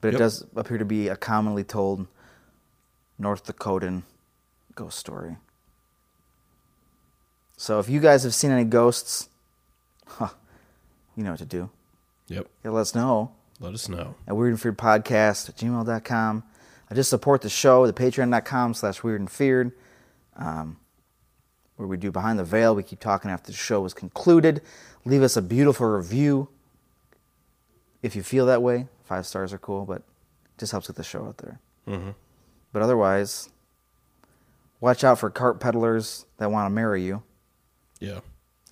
But 0.00 0.14
it 0.14 0.18
does 0.18 0.44
appear 0.54 0.78
to 0.78 0.84
be 0.84 1.08
a 1.08 1.16
commonly 1.16 1.64
told 1.64 2.06
North 3.18 3.44
Dakotan 3.46 4.02
ghost 4.74 4.98
story. 4.98 5.36
So 7.56 7.78
if 7.78 7.88
you 7.88 8.00
guys 8.00 8.22
have 8.24 8.34
seen 8.34 8.50
any 8.50 8.64
ghosts, 8.64 9.28
huh, 10.06 10.28
you 11.16 11.24
know 11.24 11.30
what 11.30 11.38
to 11.38 11.46
do. 11.46 11.70
Yep. 12.28 12.46
Yeah, 12.64 12.70
let 12.72 12.80
us 12.80 12.94
know 12.94 13.32
Let 13.60 13.72
us 13.74 13.88
know. 13.88 14.14
at 14.26 14.34
weirdandfearedpodcast 14.34 15.48
at 15.48 15.56
gmail.com. 15.56 16.42
I 16.90 16.94
just 16.94 17.10
support 17.10 17.42
the 17.42 17.48
show, 17.48 17.86
the 17.86 17.92
patreon.com 17.92 18.74
slash 18.74 19.02
weird 19.02 19.20
and 19.20 19.30
feared, 19.30 19.72
um, 20.36 20.78
where 21.76 21.88
we 21.88 21.96
do 21.96 22.12
Behind 22.12 22.38
the 22.38 22.44
Veil. 22.44 22.74
We 22.74 22.82
keep 22.82 23.00
talking 23.00 23.30
after 23.30 23.50
the 23.50 23.56
show 23.56 23.84
is 23.84 23.92
concluded. 23.94 24.62
Leave 25.04 25.22
us 25.22 25.36
a 25.36 25.42
beautiful 25.42 25.86
review 25.86 26.48
if 28.02 28.14
you 28.14 28.22
feel 28.22 28.46
that 28.46 28.62
way. 28.62 28.86
Five 29.04 29.26
stars 29.26 29.52
are 29.52 29.58
cool, 29.58 29.84
but 29.84 29.98
it 29.98 30.58
just 30.58 30.72
helps 30.72 30.86
get 30.86 30.96
the 30.96 31.04
show 31.04 31.24
out 31.26 31.38
there. 31.38 31.60
Mm-hmm. 31.88 32.10
But 32.72 32.82
otherwise, 32.82 33.48
watch 34.80 35.02
out 35.04 35.18
for 35.18 35.30
cart 35.30 35.60
peddlers 35.60 36.26
that 36.38 36.50
want 36.50 36.66
to 36.66 36.70
marry 36.70 37.02
you. 37.04 37.22
Yeah. 37.98 38.20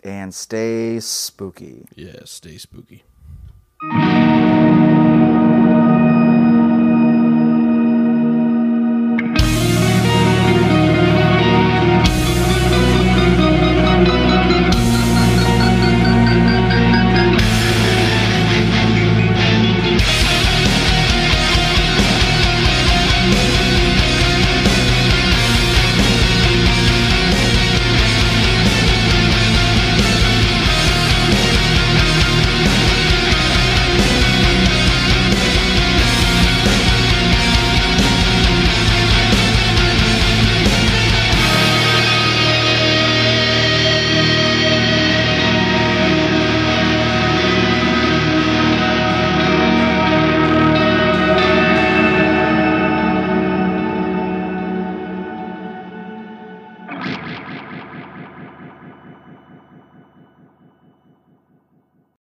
and 0.05 0.35
stay 0.35 1.00
spooky. 1.00 1.87
Yeah, 1.96 2.20
stay 2.27 2.59
spooky. 2.59 3.05